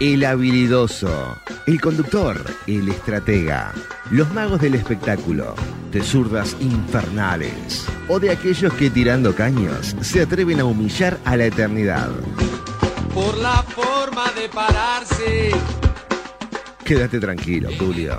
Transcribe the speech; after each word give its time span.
El 0.00 0.24
habilidoso, 0.24 1.36
el 1.66 1.78
conductor, 1.78 2.42
el 2.66 2.88
estratega, 2.88 3.74
los 4.10 4.32
magos 4.32 4.62
del 4.62 4.74
espectáculo, 4.74 5.54
de 5.92 6.02
zurdas 6.02 6.56
infernales 6.58 7.84
o 8.08 8.18
de 8.18 8.30
aquellos 8.30 8.72
que 8.72 8.88
tirando 8.88 9.34
caños 9.34 9.94
se 10.00 10.22
atreven 10.22 10.60
a 10.60 10.64
humillar 10.64 11.18
a 11.26 11.36
la 11.36 11.44
eternidad. 11.44 12.08
Por 13.12 13.36
la 13.36 13.62
forma 13.62 14.32
de 14.32 14.48
pararse. 14.48 15.50
Quédate 16.82 17.20
tranquilo, 17.20 17.68
Julio. 17.78 18.18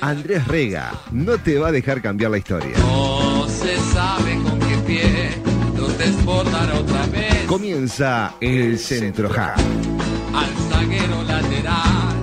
Andrés 0.00 0.46
Rega 0.46 0.92
no 1.10 1.38
te 1.38 1.58
va 1.58 1.68
a 1.68 1.72
dejar 1.72 2.00
cambiar 2.00 2.30
la 2.30 2.38
historia. 2.38 2.78
No 2.78 3.48
se 3.48 3.76
sabe 3.92 4.36
con 4.44 4.60
qué 4.60 4.76
pie 4.86 5.42
los 5.76 5.98
desbordará 5.98 6.78
otra 6.78 7.04
vez. 7.06 7.46
Comienza 7.48 8.36
el 8.40 8.78
Centro. 8.78 9.28
Al 10.36 10.50
zaguero 10.70 11.22
lateral, 11.22 12.16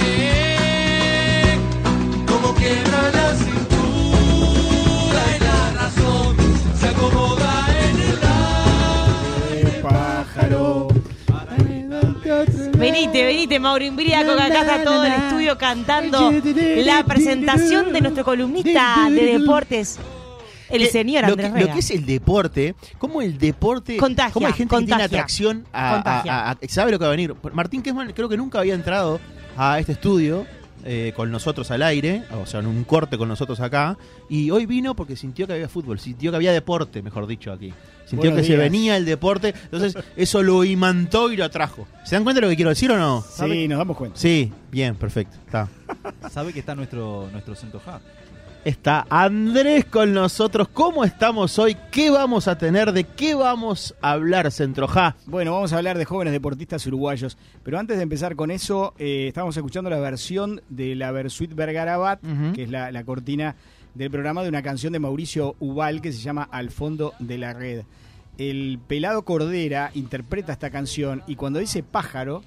Como 2.27 2.53
quiebra 2.55 3.11
la 3.11 3.35
cintura 3.35 5.21
y 5.35 5.39
la 5.43 5.71
razón 5.81 6.35
se 6.79 6.87
acomoda 6.87 7.53
en 7.81 7.95
el 8.11 8.19
aire. 9.63 9.81
pájaro. 9.81 10.87
Venite, 12.77 13.23
venite, 13.25 13.59
Mauro 13.59 13.83
Imbriaco, 13.83 14.35
que 14.35 14.41
acá 14.41 14.61
está 14.61 14.83
todo 14.83 15.03
el 15.05 15.13
estudio 15.13 15.57
cantando 15.57 16.31
la 16.77 17.03
presentación 17.03 17.91
de 17.93 18.01
nuestro 18.01 18.23
columnista 18.23 19.07
de 19.09 19.37
deportes, 19.39 19.99
el 20.71 20.81
Eh, 20.84 20.88
señor 20.88 21.23
lo 21.23 21.30
Andrés 21.30 21.48
que, 21.49 21.53
Rega. 21.55 21.67
lo 21.67 21.73
que 21.73 21.80
es 21.80 21.91
el 21.91 22.05
deporte, 22.05 22.75
cómo 22.98 23.21
el 23.21 23.38
deporte. 23.38 23.98
Contagia, 23.98 24.34
cómo 24.34 24.48
hay 24.48 24.53
gente 24.53 24.75
que 24.77 24.85
tiene 24.85 25.03
atracción 25.03 25.66
a, 25.73 25.93
Contagia. 25.95 26.39
a- 26.39 26.52
a- 26.52 26.57
sabe 26.68 26.91
lo 26.91 26.99
que 26.99 27.04
va 27.05 27.09
a 27.09 27.15
venir. 27.15 27.34
Martín 27.54 27.82
Kessman 27.82 28.12
creo 28.13 28.29
que 28.29 28.37
nunca 28.37 28.59
había 28.59 28.73
entrado 28.73 29.20
a 29.57 29.79
este 29.79 29.91
estudio 29.93 30.45
eh, 30.84 31.13
con 31.15 31.29
nosotros 31.29 31.70
al 31.70 31.84
aire, 31.84 32.23
o 32.41 32.48
sea, 32.48 32.60
en 32.60 32.65
un 32.65 32.84
corte 32.85 33.15
con 33.15 33.27
nosotros 33.27 33.60
acá. 33.60 33.99
Y 34.29 34.49
hoy 34.49 34.65
vino 34.65 34.95
porque 34.95 35.15
sintió 35.15 35.45
que 35.45 35.54
había 35.54 35.70
fútbol, 35.70 35.99
sintió 35.99 36.32
que 36.32 36.37
había 36.37 36.51
deporte, 36.54 37.04
mejor 37.04 37.27
dicho, 37.27 37.51
aquí. 37.51 37.71
Sintió 38.07 38.32
Buenos 38.32 38.48
que 38.48 38.54
se 38.54 38.57
venía 38.57 38.98
el 38.98 39.05
deporte, 39.05 39.54
entonces 39.65 39.95
eso 40.17 40.41
lo 40.41 40.63
imantó 40.63 41.32
y 41.32 41.38
lo 41.38 41.45
atrajo. 41.45 41.88
¿Se 42.04 42.15
dan 42.15 42.23
cuenta 42.23 42.41
de 42.41 42.48
lo 42.48 42.49
que 42.49 42.55
quiero 42.55 42.70
decir 42.70 42.91
o 42.91 42.98
no? 42.98 43.21
Sí, 43.23 43.67
nos 43.67 43.77
damos 43.77 43.95
cuenta. 43.95 44.17
Sí, 44.20 44.51
bien, 44.71 44.95
perfecto. 44.95 45.38
Está. 45.45 45.70
Sabe 46.32 46.51
que 46.51 46.60
está 46.60 46.73
nuestro, 46.73 47.29
nuestro 47.32 47.54
centro 47.55 47.79
hub. 47.85 48.01
Está 48.63 49.07
Andrés 49.09 49.85
con 49.85 50.13
nosotros. 50.13 50.67
¿Cómo 50.70 51.04
estamos 51.04 51.57
hoy? 51.57 51.76
¿Qué 51.90 52.12
vamos 52.12 52.48
a 52.48 52.59
tener? 52.59 52.91
¿De 52.91 53.05
qué 53.05 53.34
vamos 53.34 53.95
a 54.01 54.12
hablar, 54.12 54.51
Centroja? 54.51 55.15
Bueno, 55.26 55.51
vamos 55.54 55.73
a 55.73 55.77
hablar 55.77 55.98
de 55.98 56.05
jóvenes 56.05 56.31
deportistas 56.31 56.85
uruguayos. 56.85 57.39
Pero 57.63 57.79
antes 57.79 57.98
de 57.98 58.04
empezar 58.04 58.35
con 58.35 58.51
eso, 58.51 58.93
eh, 58.99 59.26
estamos 59.27 59.57
escuchando 59.57 59.89
la 59.89 59.99
versión 59.99 60.62
de 60.70 60.93
la 60.93 61.12
Versuit 61.12 61.55
Vergarabat, 61.55 62.23
Ujú. 62.23 62.54
que 62.54 62.63
es 62.63 62.70
la, 62.70 62.91
la 62.91 63.04
cortina 63.04 63.55
del 63.95 64.12
programa 64.12 64.44
de 64.44 64.50
una 64.50 64.62
canción 64.62 64.94
de 64.94 65.00
Mauricio 65.00 65.56
Ubal 65.59 66.00
que 66.00 66.12
se 66.13 66.19
llama 66.22 66.47
Al 66.51 66.69
fondo 66.69 67.13
de 67.17 67.39
la 67.39 67.53
red. 67.53 67.81
El 68.38 68.79
pelado 68.88 69.23
Cordera 69.25 69.89
interpreta 69.95 70.53
esta 70.53 70.69
canción 70.69 71.23
y 71.25 71.35
cuando 71.35 71.57
dice 71.57 71.81
pájaro, 71.81 72.44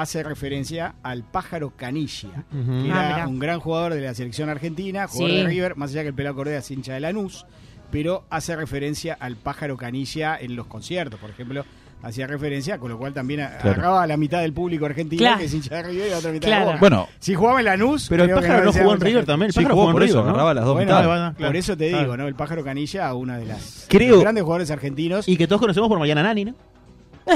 hace 0.00 0.22
referencia 0.22 0.94
al 1.02 1.22
pájaro 1.24 1.72
Canilla, 1.76 2.44
que 2.50 2.90
Ah, 2.92 3.12
era 3.16 3.28
un 3.28 3.38
gran 3.38 3.60
jugador 3.60 3.94
de 3.94 4.00
la 4.00 4.14
selección 4.14 4.48
argentina, 4.48 5.06
jugador 5.08 5.30
Sí. 5.30 5.36
de 5.42 5.46
River, 5.48 5.76
más 5.76 5.90
allá 5.90 6.02
que 6.02 6.08
el 6.08 6.14
pelado 6.14 6.36
Cordera 6.36 6.58
es 6.58 6.70
hincha 6.70 6.94
de 6.94 7.00
Lanús, 7.00 7.46
pero 7.90 8.24
hace 8.30 8.54
referencia 8.56 9.16
al 9.18 9.36
pájaro 9.36 9.76
Canilla 9.76 10.36
en 10.38 10.56
los 10.56 10.66
conciertos, 10.66 11.18
por 11.18 11.30
ejemplo. 11.30 11.64
Hacía 12.00 12.28
referencia, 12.28 12.78
con 12.78 12.90
lo 12.92 12.96
cual 12.98 13.12
también 13.12 13.40
Claro. 13.40 13.58
agarraba 13.70 14.02
a 14.04 14.06
la 14.06 14.16
mitad 14.16 14.40
del 14.40 14.52
público 14.52 14.86
argentino, 14.86 15.18
Claro. 15.18 15.38
que 15.38 15.46
es 15.46 15.54
hincha 15.54 15.74
de 15.74 15.82
River, 15.82 16.06
y 16.06 16.10
la 16.10 16.18
otra 16.18 16.30
mitad 16.30 16.46
Claro. 16.46 16.60
de 16.60 16.66
Boca. 16.70 16.78
Bueno, 16.78 17.08
si 17.18 17.34
jugaba 17.34 17.58
en 17.58 17.64
Lanús... 17.64 18.06
Pero 18.08 18.22
el 18.22 18.30
pájaro 18.30 18.64
no 18.66 18.72
jugó 18.72 18.94
en 18.94 19.00
River 19.00 19.12
gente. 19.14 19.26
también. 19.26 19.46
El 19.48 19.52
sí, 19.52 19.58
pájaro 19.58 19.74
jugó 19.74 19.82
jugó 19.86 19.90
en 19.90 19.94
por 19.94 20.02
eso, 20.04 20.12
River, 20.12 20.24
¿no? 20.26 20.30
agarraba 20.30 20.54
las 20.54 20.64
dos 20.64 20.74
Bueno, 20.74 20.92
mitades. 21.02 21.46
Por 21.48 21.56
eso 21.56 21.76
te 21.76 21.84
digo, 21.88 22.16
¿no? 22.16 22.28
El 22.28 22.34
pájaro 22.36 22.62
Canilla, 22.62 23.12
una 23.14 23.36
de 23.38 23.46
las 23.46 23.86
Creo- 23.88 24.12
los 24.12 24.20
grandes 24.20 24.44
jugadores 24.44 24.70
argentinos. 24.70 25.26
Y 25.26 25.36
que 25.36 25.48
todos 25.48 25.60
conocemos 25.60 25.88
por 25.88 25.98
Mariana 25.98 26.22
Nani, 26.22 26.44
¿no? 26.44 26.54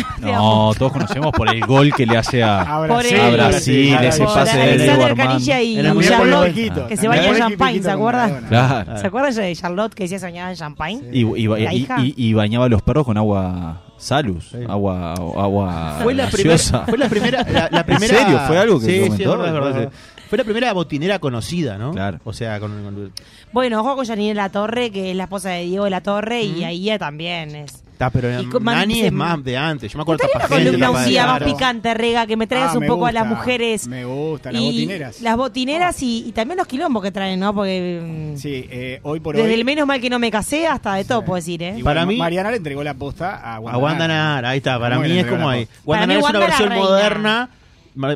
No, 0.21 0.73
todos 0.79 0.93
conocemos 0.93 1.33
por 1.33 1.49
el 1.53 1.61
gol 1.67 1.93
que 1.95 2.07
le 2.07 2.17
hace 2.17 2.43
a, 2.43 2.79
Brasil, 2.81 3.95
a 3.95 4.07
ese 4.07 4.25
pase 4.25 4.59
de 4.59 4.79
Diego 4.79 5.05
Armando. 5.05 5.33
Canilla 5.33 5.61
y 5.63 5.83
muy 5.93 6.05
Charlotte, 6.05 6.55
que 6.89 6.97
se 6.97 7.09
baña 7.09 7.29
en 7.29 7.37
champagne, 7.39 7.83
¿se 7.83 7.91
acuerdan? 7.91 8.45
Claro. 8.49 8.99
¿Se 8.99 9.07
acuerdan 9.07 9.35
de 9.35 9.57
Charlotte 9.57 9.95
que 9.95 10.05
decía 10.05 10.19
se 10.19 10.27
bañaba 10.27 10.51
en 10.51 10.57
champagne? 10.57 11.01
Y, 11.13 11.21
y- 11.25 11.47
y- 11.47 11.87
y- 11.99 12.15
y 12.17 12.35
bañaba 12.35 12.67
a 12.67 12.69
los 12.69 12.83
perros 12.83 13.05
con 13.05 13.17
agua 13.17 13.83
salus, 13.99 14.49
Sí. 14.51 14.59
agua, 14.69 15.13
agua 15.15 15.99
Fue 16.03 16.13
la, 16.15 16.29
primera, 16.29 16.59
fue 16.59 16.99
la 16.99 17.09
primera. 17.09 17.43
La, 17.45 17.69
la 17.71 17.85
¿En 17.87 18.01
serio? 18.01 18.41
¿Fue 18.49 18.59
algo 18.59 18.81
que 18.81 18.87
sí, 18.87 18.93
comentó? 19.01 19.17
Sí, 19.17 19.23
es 19.23 19.29
verdad, 19.29 19.47
es 19.47 19.53
verdad, 19.55 19.93
Fue- 20.29 20.39
la 20.39 20.45
primera 20.45 20.73
botinera 20.73 21.19
conocida, 21.19 21.79
¿no? 21.79 21.93
Claro. 21.93 22.19
O 22.25 22.33
sea, 22.33 22.59
con. 22.59 22.71
con- 22.83 23.13
Bueno, 23.53 23.81
ojo 23.81 23.95
con 23.97 24.05
Janine 24.07 24.35
La 24.35 24.49
Torre, 24.49 24.91
que 24.91 25.11
es 25.11 25.17
la 25.17 25.25
esposa 25.25 25.51
de 25.51 25.65
Diego 25.67 25.85
de 25.85 25.91
La 25.91 26.01
Torre, 26.01 26.43
y 26.43 26.65
ahí 26.65 26.83
ella 26.85 26.99
también 26.99 27.55
es. 27.55 27.82
Está, 28.07 28.11
pero 28.11 28.41
Y 28.41 28.65
Nani 28.65 28.95
se- 29.01 29.07
es 29.07 29.13
más 29.13 29.43
de 29.45 29.57
antes. 29.57 29.93
Yo 29.93 29.99
me 29.99 30.03
acuerdo 30.03 30.25
una 30.35 30.49
columna 30.49 30.91
un 30.91 31.05
día 31.05 31.27
más 31.27 31.43
picante, 31.43 31.95
Rega, 31.95 32.27
que 32.27 32.37
me 32.37 32.47
traigas 32.47 32.71
Ah, 32.73 32.79
un 32.79 32.81
me 32.81 32.87
poco 32.89 33.07
a 33.07 33.13
las 33.13 33.25
gusta, 33.29 33.39
mujeres. 33.39 33.87
Me 33.87 34.05
gustan 34.05 34.53
las 34.55 34.63
y 34.63 34.67
botineras. 34.67 35.21
Las 35.21 35.37
botineras 35.37 36.03
y, 36.03 36.25
y 36.27 36.33
también 36.33 36.59
los 36.59 36.67
quilombos 36.67 37.03
que 37.03 37.13
traen, 37.13 37.39
¿no? 37.39 37.55
Porque 37.55 38.33
mm, 38.35 38.37
Sí, 38.39 38.67
eh, 38.71 39.01
hoy 39.05 39.21
por 39.21 39.37
desde 39.37 39.49
hoy. 39.49 39.55
el 39.55 39.65
menos 39.65 39.87
mal 39.87 40.01
que 40.01 40.11
no 40.11 40.19
me 40.19 40.31
casé 40.31 40.67
hasta 40.67 40.95
de 40.95 41.05
todo, 41.05 41.25
puedo 41.25 41.37
decir, 41.37 41.63
¿eh? 41.63 41.75
igual, 41.79 41.95
Para 41.95 42.07
mí- 42.07 42.17
Mariana 42.17 42.51
le 42.51 42.57
entregó 42.57 42.83
la 42.83 42.95
posta 42.95 43.37
a 43.37 43.57
A. 43.57 43.61
Wanda 43.79 44.09
Nara, 44.09 44.49
ahí 44.51 44.59
está. 44.59 44.79
Para 44.81 44.97
¿Cómo 44.97 45.07
mí 45.09 45.19
es 45.19 45.27
como 45.27 45.49
ahí. 45.49 45.69
Nara 45.87 46.15
es 46.15 46.25
una 46.25 46.39
versión 46.41 46.75
moderna. 46.75 47.51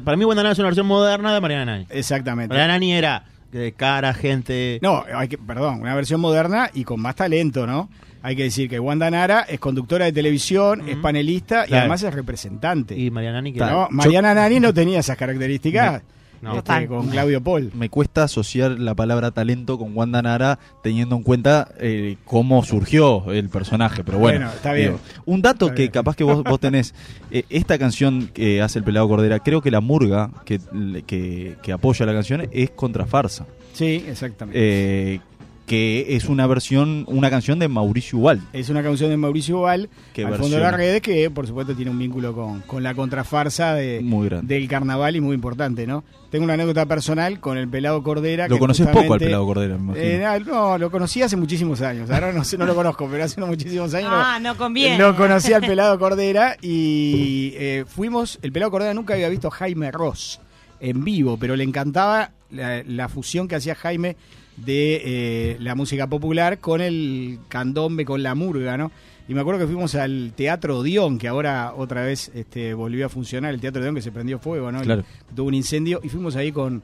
Para 0.05 0.17
mí 0.17 0.25
Wanda 0.25 0.43
Nara 0.43 0.53
es 0.53 0.59
una 0.59 0.69
versión 0.69 0.87
moderna 0.87 1.33
de 1.35 1.41
Mariana 1.41 1.65
Nani. 1.67 1.87
Exactamente. 1.91 2.49
Mariana 2.53 2.73
Nani 2.75 2.93
era 2.93 3.25
de 3.53 3.73
cara, 3.73 4.13
gente. 4.15 4.79
No, 4.83 5.05
hay 5.15 5.29
que, 5.29 5.39
perdón, 5.39 5.81
una 5.83 5.95
versión 5.95 6.21
moderna 6.21 6.71
y 6.75 6.85
con 6.85 7.01
más 7.01 7.15
talento, 7.15 7.67
¿no? 7.67 7.89
Hay 8.27 8.35
que 8.35 8.43
decir 8.43 8.69
que 8.69 8.81
Wanda 8.81 9.09
Nara 9.09 9.43
es 9.49 9.61
conductora 9.61 10.05
de 10.07 10.13
televisión, 10.13 10.89
es 10.89 10.97
panelista 10.97 11.65
y 11.69 11.75
además 11.75 12.03
es 12.03 12.13
representante. 12.13 12.99
Y 12.99 13.09
Mariana 13.09 13.41
Nani. 13.41 13.53
No, 13.53 13.87
Mariana 13.93 14.35
Nani 14.35 14.59
no 14.59 14.75
tenía 14.75 14.99
esas 14.99 15.17
características 15.17 16.03
No. 16.43 16.59
este, 16.59 16.89
con 16.89 17.07
Claudio 17.09 17.41
Paul. 17.41 17.71
Me 17.75 17.89
cuesta 17.89 18.25
asociar 18.25 18.73
la 18.81 18.97
palabra 18.97 19.31
talento 19.31 19.79
con 19.79 19.97
Wanda 19.97 20.23
Nara 20.23 20.59
teniendo 20.83 21.15
en 21.15 21.23
cuenta 21.23 21.69
eh, 21.79 22.17
cómo 22.25 22.65
surgió 22.65 23.31
el 23.31 23.49
personaje, 23.49 24.03
pero 24.03 24.19
bueno. 24.19 24.41
Bueno, 24.41 24.53
está 24.55 24.73
bien. 24.73 24.97
un 25.25 25.41
dato 25.41 25.67
Está 25.67 25.77
que 25.77 25.83
bien. 25.83 25.93
capaz 25.93 26.17
que 26.17 26.25
vos, 26.25 26.43
vos 26.43 26.59
tenés, 26.59 26.95
eh, 27.31 27.45
esta 27.49 27.79
canción 27.79 28.29
que 28.35 28.61
hace 28.61 28.81
el 28.81 28.85
Pelado 28.85 29.07
Cordera, 29.09 29.39
creo 29.39 29.63
que 29.63 29.71
la 29.71 29.81
murga 29.81 30.31
que, 30.45 30.59
que, 31.07 31.59
que 31.63 31.73
apoya 31.73 32.05
la 32.05 32.13
canción 32.13 32.49
es 32.51 32.71
contra 32.71 33.07
farsa. 33.07 33.47
Sí, 33.73 34.05
exactamente. 34.09 34.59
Eh, 34.61 35.21
que 35.67 36.17
es 36.17 36.27
una 36.29 36.47
versión, 36.47 37.05
una 37.09 37.29
canción 37.29 37.59
de 37.59 37.69
Mauricio 37.69 38.19
Ubal. 38.19 38.41
es 38.53 38.69
una 38.69 38.83
canción 38.83 39.11
de 39.11 39.17
Mauricio 39.17 39.61
Val, 39.61 39.91
Qué 40.15 40.25
al 40.25 40.37
fondo 40.37 40.57
de 40.57 40.63
las 40.63 40.73
versión. 40.73 40.79
redes, 40.81 41.03
que 41.03 41.31
por 41.31 41.47
supuesto 41.47 41.75
tiene 41.75 41.91
un 41.91 41.99
vínculo 41.99 42.35
con, 42.35 42.61
con 42.63 42.83
la 42.83 42.95
contrafarsa 42.95 43.75
de, 43.75 44.01
Muy 44.03 44.29
del 44.29 44.69
carnaval 44.69 45.17
y 45.17 45.21
muy 45.21 45.35
importante, 45.35 45.87
¿no? 45.87 46.05
Tengo 46.31 46.45
una 46.45 46.55
anécdota 46.55 46.87
personal 46.87 47.41
con 47.41 47.57
el 47.57 47.69
pelado 47.69 48.03
Cordera. 48.03 48.49
Lo 48.49 48.57
que 48.57 48.61
conoces 48.61 48.87
poco 48.89 49.15
al 49.15 49.21
Pelado 49.21 49.47
Cordera, 49.47 49.77
me 49.77 49.95
imagino. 49.95 50.05
Eh, 50.07 50.41
no, 50.45 50.53
no, 50.53 50.79
lo 50.79 50.91
conocí 50.91 51.23
hace 51.23 51.37
muchísimos 51.37 51.81
años. 51.83 52.11
Ahora 52.11 52.33
no 52.33 52.45
sé, 52.45 52.59
no 52.59 52.67
lo 52.67 52.75
conozco, 52.75 53.09
pero 53.11 53.25
hace 53.25 53.39
unos 53.41 53.51
muchísimos 53.51 53.95
años. 53.95 54.11
Ah, 54.13 54.39
no 54.41 54.57
conviene. 54.57 54.99
Lo 54.99 55.17
conocí 55.17 55.53
al 55.53 55.63
pelado 55.63 55.99
Cordera 55.99 56.57
y 56.61 57.53
eh, 57.57 57.85
fuimos. 57.87 58.39
El 58.43 58.53
pelado 58.53 58.71
Cordera 58.71 58.95
nunca 58.95 59.15
había 59.15 59.29
visto 59.29 59.49
a 59.49 59.51
Jaime 59.53 59.91
Ross 59.93 60.41
en 60.81 61.05
vivo, 61.05 61.39
pero 61.39 61.57
le 61.57 61.65
encantaba 61.65 62.33
la, 62.51 62.83
la 62.85 63.09
fusión 63.09 63.49
que 63.49 63.57
hacía 63.57 63.75
Jaime 63.75 64.17
de 64.57 65.03
eh, 65.05 65.57
la 65.61 65.75
música 65.75 66.07
popular 66.07 66.59
con 66.59 66.81
el 66.81 67.39
candombe, 67.49 68.05
con 68.05 68.23
la 68.23 68.35
murga, 68.35 68.77
¿no? 68.77 68.91
Y 69.29 69.35
me 69.35 69.41
acuerdo 69.41 69.61
que 69.61 69.67
fuimos 69.67 69.95
al 69.97 70.33
Teatro 70.37 70.83
Dion, 70.83 71.19
que 71.19 71.29
ahora 71.29 71.75
otra 71.77 72.03
vez 72.03 72.31
este, 72.35 72.75
volvió 72.75 73.07
a 73.07 73.09
funcionar, 73.09 73.53
el 73.53 73.61
Teatro 73.61 73.83
Dion 73.83 73.95
que 73.95 74.03
se 74.03 74.13
prendió 74.13 74.39
fuego, 74.39 74.71
¿no? 74.71 74.81
Claro. 74.83 75.05
Tuvo 75.35 75.49
un 75.49 75.55
incendio 75.55 76.01
y 76.03 76.09
fuimos 76.09 76.37
ahí 76.37 76.53
con, 76.53 76.83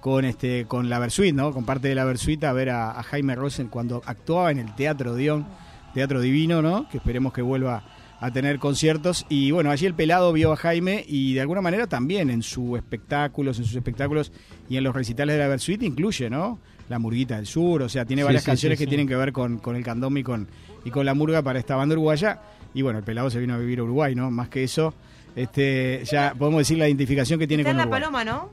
con 0.00 0.24
este 0.24 0.64
con 0.64 0.88
la 0.88 0.98
Versuit, 0.98 1.34
¿no? 1.34 1.52
Con 1.52 1.64
parte 1.64 1.88
de 1.88 1.94
la 1.94 2.04
Versuit 2.04 2.42
a 2.44 2.52
ver 2.52 2.70
a, 2.70 2.92
a 2.92 3.02
Jaime 3.02 3.34
Rosen 3.34 3.68
cuando 3.68 4.02
actuaba 4.06 4.50
en 4.50 4.58
el 4.58 4.74
Teatro 4.74 5.14
Dion, 5.14 5.46
Teatro 5.92 6.20
Divino, 6.20 6.62
¿no? 6.62 6.88
Que 6.88 6.96
esperemos 6.96 7.32
que 7.32 7.42
vuelva 7.42 7.84
a 8.22 8.30
tener 8.32 8.58
conciertos 8.58 9.26
y 9.28 9.50
bueno, 9.50 9.70
allí 9.70 9.84
el 9.84 9.94
pelado 9.94 10.32
vio 10.32 10.52
a 10.52 10.56
Jaime 10.56 11.04
y 11.06 11.34
de 11.34 11.40
alguna 11.42 11.60
manera 11.60 11.86
también 11.88 12.30
en 12.30 12.42
sus 12.42 12.76
espectáculos, 12.78 13.58
en 13.58 13.64
sus 13.64 13.74
espectáculos 13.76 14.32
y 14.70 14.76
en 14.76 14.84
los 14.84 14.94
recitales 14.94 15.34
de 15.34 15.40
la 15.42 15.48
Versuit 15.48 15.82
incluye, 15.82 16.30
¿no? 16.30 16.58
La 16.88 16.98
Murguita 16.98 17.36
del 17.36 17.46
Sur, 17.46 17.82
o 17.82 17.88
sea, 17.88 18.04
tiene 18.04 18.22
Sí, 18.22 18.24
varias 18.24 18.42
sí, 18.44 18.46
canciones 18.46 18.78
sí, 18.78 18.84
que 18.84 18.86
sí. 18.86 18.90
tienen 18.90 19.08
que 19.08 19.16
ver 19.16 19.32
con, 19.32 19.58
con 19.58 19.76
el 19.76 19.82
candombe 19.84 20.20
y 20.20 20.22
con, 20.22 20.46
y 20.84 20.90
con 20.90 21.04
la 21.04 21.14
murga 21.14 21.42
para 21.42 21.58
esta 21.58 21.74
banda 21.76 21.94
uruguaya. 21.94 22.40
Y 22.74 22.82
bueno, 22.82 22.98
el 23.00 23.04
pelado 23.04 23.28
se 23.28 23.38
vino 23.40 23.54
a 23.54 23.58
vivir 23.58 23.80
a 23.80 23.82
Uruguay, 23.82 24.14
¿no? 24.14 24.30
Más 24.30 24.48
que 24.48 24.62
eso, 24.64 24.94
este, 25.36 26.02
ya 26.10 26.34
podemos 26.38 26.58
decir 26.60 26.78
la 26.78 26.86
identificación 26.86 27.38
que 27.40 27.46
tiene 27.46 27.62
Está 27.62 27.72
con 27.72 27.80
en 27.82 27.90
la 27.90 27.96
Uruguay. 27.96 28.00
paloma, 28.22 28.24
¿no? 28.24 28.50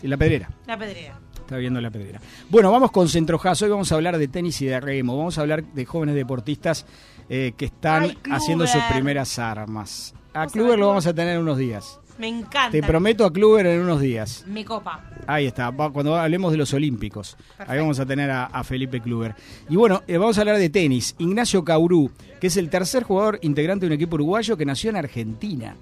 Sí, 0.00 0.08
la 0.08 0.16
pedrera. 0.16 0.50
La 0.66 0.78
pedrea. 0.78 1.18
Está 1.40 1.56
viendo 1.58 1.80
la 1.80 1.90
pedrera. 1.90 2.20
Bueno, 2.50 2.72
vamos 2.72 2.90
con 2.90 3.08
Centrojazo. 3.08 3.64
Hoy 3.66 3.70
vamos 3.70 3.92
a 3.92 3.94
hablar 3.94 4.18
de 4.18 4.26
tenis 4.28 4.60
y 4.62 4.66
de 4.66 4.80
remo. 4.80 5.16
Vamos 5.16 5.38
a 5.38 5.42
hablar 5.42 5.62
de 5.64 5.84
jóvenes 5.84 6.16
deportistas 6.16 6.84
eh, 7.28 7.52
que 7.56 7.66
están 7.66 8.02
Ay, 8.04 8.18
haciendo 8.30 8.66
sus 8.66 8.82
primeras 8.84 9.38
armas. 9.38 10.14
A 10.34 10.46
Kluber 10.46 10.78
lo 10.78 10.88
vamos 10.88 11.06
a 11.06 11.14
tener 11.14 11.36
en 11.36 11.42
unos 11.42 11.58
días. 11.58 11.98
Me 12.18 12.28
encanta. 12.28 12.70
Te 12.70 12.82
prometo 12.82 13.26
a 13.26 13.32
Kluber 13.32 13.66
en 13.66 13.80
unos 13.80 14.00
días. 14.00 14.44
Me 14.46 14.64
copa. 14.64 15.04
Ahí 15.26 15.44
está, 15.46 15.70
cuando 15.72 16.16
hablemos 16.16 16.50
de 16.52 16.56
los 16.58 16.72
Olímpicos. 16.72 17.36
Ahí 17.66 17.78
vamos 17.78 18.00
a 18.00 18.06
tener 18.06 18.30
a, 18.30 18.44
a 18.46 18.64
Felipe 18.64 19.00
Kluber. 19.00 19.34
Y 19.68 19.76
bueno, 19.76 20.02
eh, 20.06 20.16
vamos 20.16 20.38
a 20.38 20.40
hablar 20.40 20.56
de 20.56 20.70
tenis. 20.70 21.14
Ignacio 21.18 21.62
Caurú, 21.64 22.10
que 22.40 22.46
es 22.46 22.56
el 22.56 22.70
tercer 22.70 23.02
jugador 23.02 23.38
integrante 23.42 23.84
de 23.84 23.88
un 23.88 23.92
equipo 23.94 24.14
uruguayo 24.14 24.56
que 24.56 24.64
nació 24.64 24.90
en 24.90 24.96
Argentina. 24.96 25.76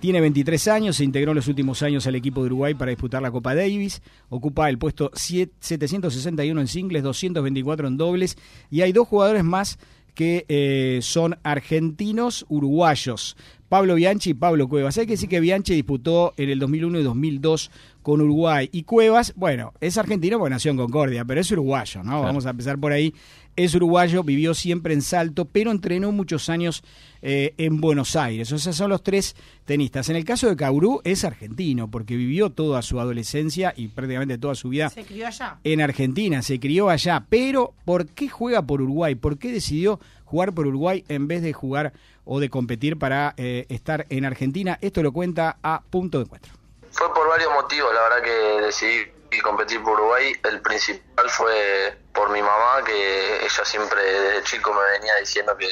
Tiene 0.00 0.20
23 0.20 0.68
años, 0.68 0.96
se 0.96 1.04
integró 1.04 1.32
en 1.32 1.36
los 1.36 1.48
últimos 1.48 1.82
años 1.82 2.06
al 2.06 2.14
equipo 2.14 2.40
de 2.40 2.46
Uruguay 2.46 2.74
para 2.74 2.90
disputar 2.90 3.22
la 3.22 3.30
Copa 3.30 3.54
Davis. 3.54 4.02
Ocupa 4.28 4.68
el 4.68 4.76
puesto 4.78 5.10
siete- 5.14 5.52
761 5.60 6.60
en 6.60 6.68
singles, 6.68 7.02
224 7.02 7.88
en 7.88 7.96
dobles. 7.96 8.36
Y 8.70 8.82
hay 8.82 8.92
dos 8.92 9.08
jugadores 9.08 9.44
más 9.44 9.78
que 10.14 10.44
eh, 10.48 11.00
son 11.02 11.38
argentinos 11.42 12.46
uruguayos. 12.48 13.36
Pablo 13.68 13.96
Bianchi 13.96 14.30
y 14.30 14.34
Pablo 14.34 14.68
Cuevas. 14.68 14.96
Hay 14.98 15.06
que 15.06 15.14
decir 15.14 15.28
que 15.28 15.40
Bianchi 15.40 15.74
disputó 15.74 16.32
en 16.36 16.50
el 16.50 16.58
2001 16.60 17.00
y 17.00 17.02
2002 17.02 17.70
con 18.02 18.20
Uruguay. 18.20 18.68
Y 18.70 18.84
Cuevas, 18.84 19.32
bueno, 19.34 19.72
es 19.80 19.98
argentino 19.98 20.38
porque 20.38 20.50
nació 20.50 20.70
en 20.70 20.76
Concordia, 20.76 21.24
pero 21.24 21.40
es 21.40 21.50
uruguayo, 21.50 22.04
¿no? 22.04 22.22
Vamos 22.22 22.46
a 22.46 22.50
empezar 22.50 22.78
por 22.78 22.92
ahí. 22.92 23.12
Es 23.56 23.74
uruguayo, 23.74 24.24
vivió 24.24 24.52
siempre 24.54 24.94
en 24.94 25.02
Salto, 25.02 25.44
pero 25.44 25.70
entrenó 25.70 26.10
muchos 26.10 26.48
años 26.48 26.82
eh, 27.22 27.54
en 27.56 27.80
Buenos 27.80 28.16
Aires. 28.16 28.50
O 28.52 28.58
sea, 28.58 28.72
son 28.72 28.90
los 28.90 29.02
tres 29.02 29.36
tenistas. 29.64 30.08
En 30.08 30.16
el 30.16 30.24
caso 30.24 30.48
de 30.48 30.56
Caurú, 30.56 31.00
es 31.04 31.24
argentino, 31.24 31.88
porque 31.90 32.16
vivió 32.16 32.50
toda 32.50 32.82
su 32.82 32.98
adolescencia 33.00 33.72
y 33.76 33.88
prácticamente 33.88 34.38
toda 34.38 34.54
su 34.56 34.70
vida 34.70 34.90
Se 34.90 35.04
crió 35.04 35.26
allá. 35.28 35.58
en 35.62 35.80
Argentina, 35.80 36.42
se 36.42 36.58
crió 36.58 36.90
allá, 36.90 37.26
pero 37.28 37.74
¿por 37.84 38.06
qué 38.08 38.28
juega 38.28 38.62
por 38.62 38.82
Uruguay? 38.82 39.14
¿Por 39.14 39.38
qué 39.38 39.52
decidió 39.52 40.00
jugar 40.24 40.52
por 40.52 40.66
Uruguay 40.66 41.04
en 41.08 41.28
vez 41.28 41.42
de 41.42 41.52
jugar 41.52 41.92
o 42.24 42.40
de 42.40 42.50
competir 42.50 42.98
para 42.98 43.34
eh, 43.36 43.66
estar 43.68 44.06
en 44.10 44.24
Argentina? 44.24 44.78
Esto 44.80 45.02
lo 45.02 45.12
cuenta 45.12 45.58
a 45.62 45.82
punto 45.90 46.18
de 46.18 46.24
encuentro. 46.24 46.52
Fue 46.90 47.06
por 47.14 47.28
varios 47.28 47.50
motivos, 47.54 47.88
la 47.94 48.02
verdad 48.02 48.22
que 48.24 48.66
decidí 48.66 49.13
competir 49.40 49.82
por 49.82 49.94
Uruguay. 49.94 50.32
El 50.44 50.60
principal 50.60 51.30
fue 51.30 51.96
por 52.12 52.30
mi 52.30 52.42
mamá, 52.42 52.82
que 52.84 53.44
ella 53.44 53.64
siempre 53.64 54.02
desde 54.02 54.42
chico 54.44 54.72
me 54.72 54.82
venía 54.98 55.14
diciendo 55.16 55.56
que, 55.56 55.68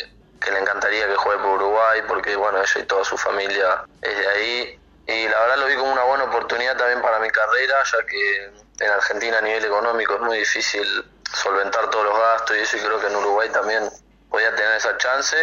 le 0.50 0.58
encantaría 0.58 1.06
que 1.06 1.14
juegue 1.14 1.42
por 1.42 1.50
Uruguay, 1.62 2.02
porque 2.08 2.34
bueno, 2.36 2.60
ella 2.60 2.80
y 2.80 2.84
toda 2.84 3.04
su 3.04 3.16
familia 3.16 3.84
es 4.00 4.18
de 4.18 4.28
ahí. 4.28 4.80
Y 5.06 5.28
la 5.28 5.40
verdad 5.40 5.58
lo 5.58 5.66
vi 5.66 5.76
como 5.76 5.92
una 5.92 6.04
buena 6.04 6.24
oportunidad 6.24 6.76
también 6.76 7.00
para 7.00 7.18
mi 7.18 7.30
carrera, 7.30 7.74
ya 7.84 8.06
que 8.06 8.52
en 8.84 8.90
Argentina 8.90 9.38
a 9.38 9.40
nivel 9.42 9.64
económico 9.64 10.14
es 10.14 10.20
muy 10.20 10.38
difícil 10.38 11.04
solventar 11.32 11.90
todos 11.90 12.04
los 12.04 12.18
gastos 12.18 12.56
y 12.56 12.60
eso, 12.60 12.76
y 12.76 12.80
creo 12.80 13.00
que 13.00 13.06
en 13.06 13.16
Uruguay 13.16 13.48
también 13.50 13.88
podía 14.30 14.54
tener 14.54 14.76
esa 14.76 14.96
chance. 14.98 15.36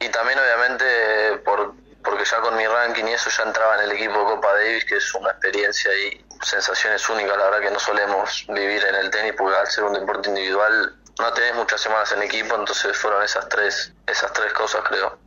Y 0.00 0.08
también 0.08 0.38
obviamente 0.38 1.36
por, 1.44 1.74
porque 2.04 2.24
ya 2.24 2.40
con 2.40 2.56
mi 2.56 2.66
ranking 2.66 3.04
y 3.04 3.12
eso 3.12 3.30
ya 3.30 3.44
entraba 3.44 3.76
en 3.76 3.90
el 3.90 3.92
equipo 3.92 4.18
de 4.18 4.24
Copa 4.24 4.54
Davis, 4.54 4.84
que 4.84 4.96
es 4.96 5.14
una 5.14 5.30
experiencia 5.30 5.90
y 5.94 6.24
sensaciones 6.42 7.08
únicas, 7.08 7.36
la 7.36 7.44
verdad 7.44 7.68
que 7.68 7.70
no 7.70 7.78
solemos 7.78 8.44
vivir 8.48 8.82
en 8.84 8.94
el 8.96 9.10
tenis, 9.10 9.34
porque 9.36 9.56
al 9.56 9.66
ser 9.66 9.84
un 9.84 9.92
deporte 9.92 10.28
individual 10.28 10.96
no 11.18 11.32
tenés 11.32 11.54
muchas 11.54 11.80
semanas 11.80 12.12
en 12.12 12.22
equipo, 12.22 12.54
entonces 12.56 12.96
fueron 12.96 13.22
esas 13.22 13.48
tres, 13.48 13.92
esas 14.06 14.32
tres 14.32 14.52
cosas 14.52 14.82
creo. 14.88 15.18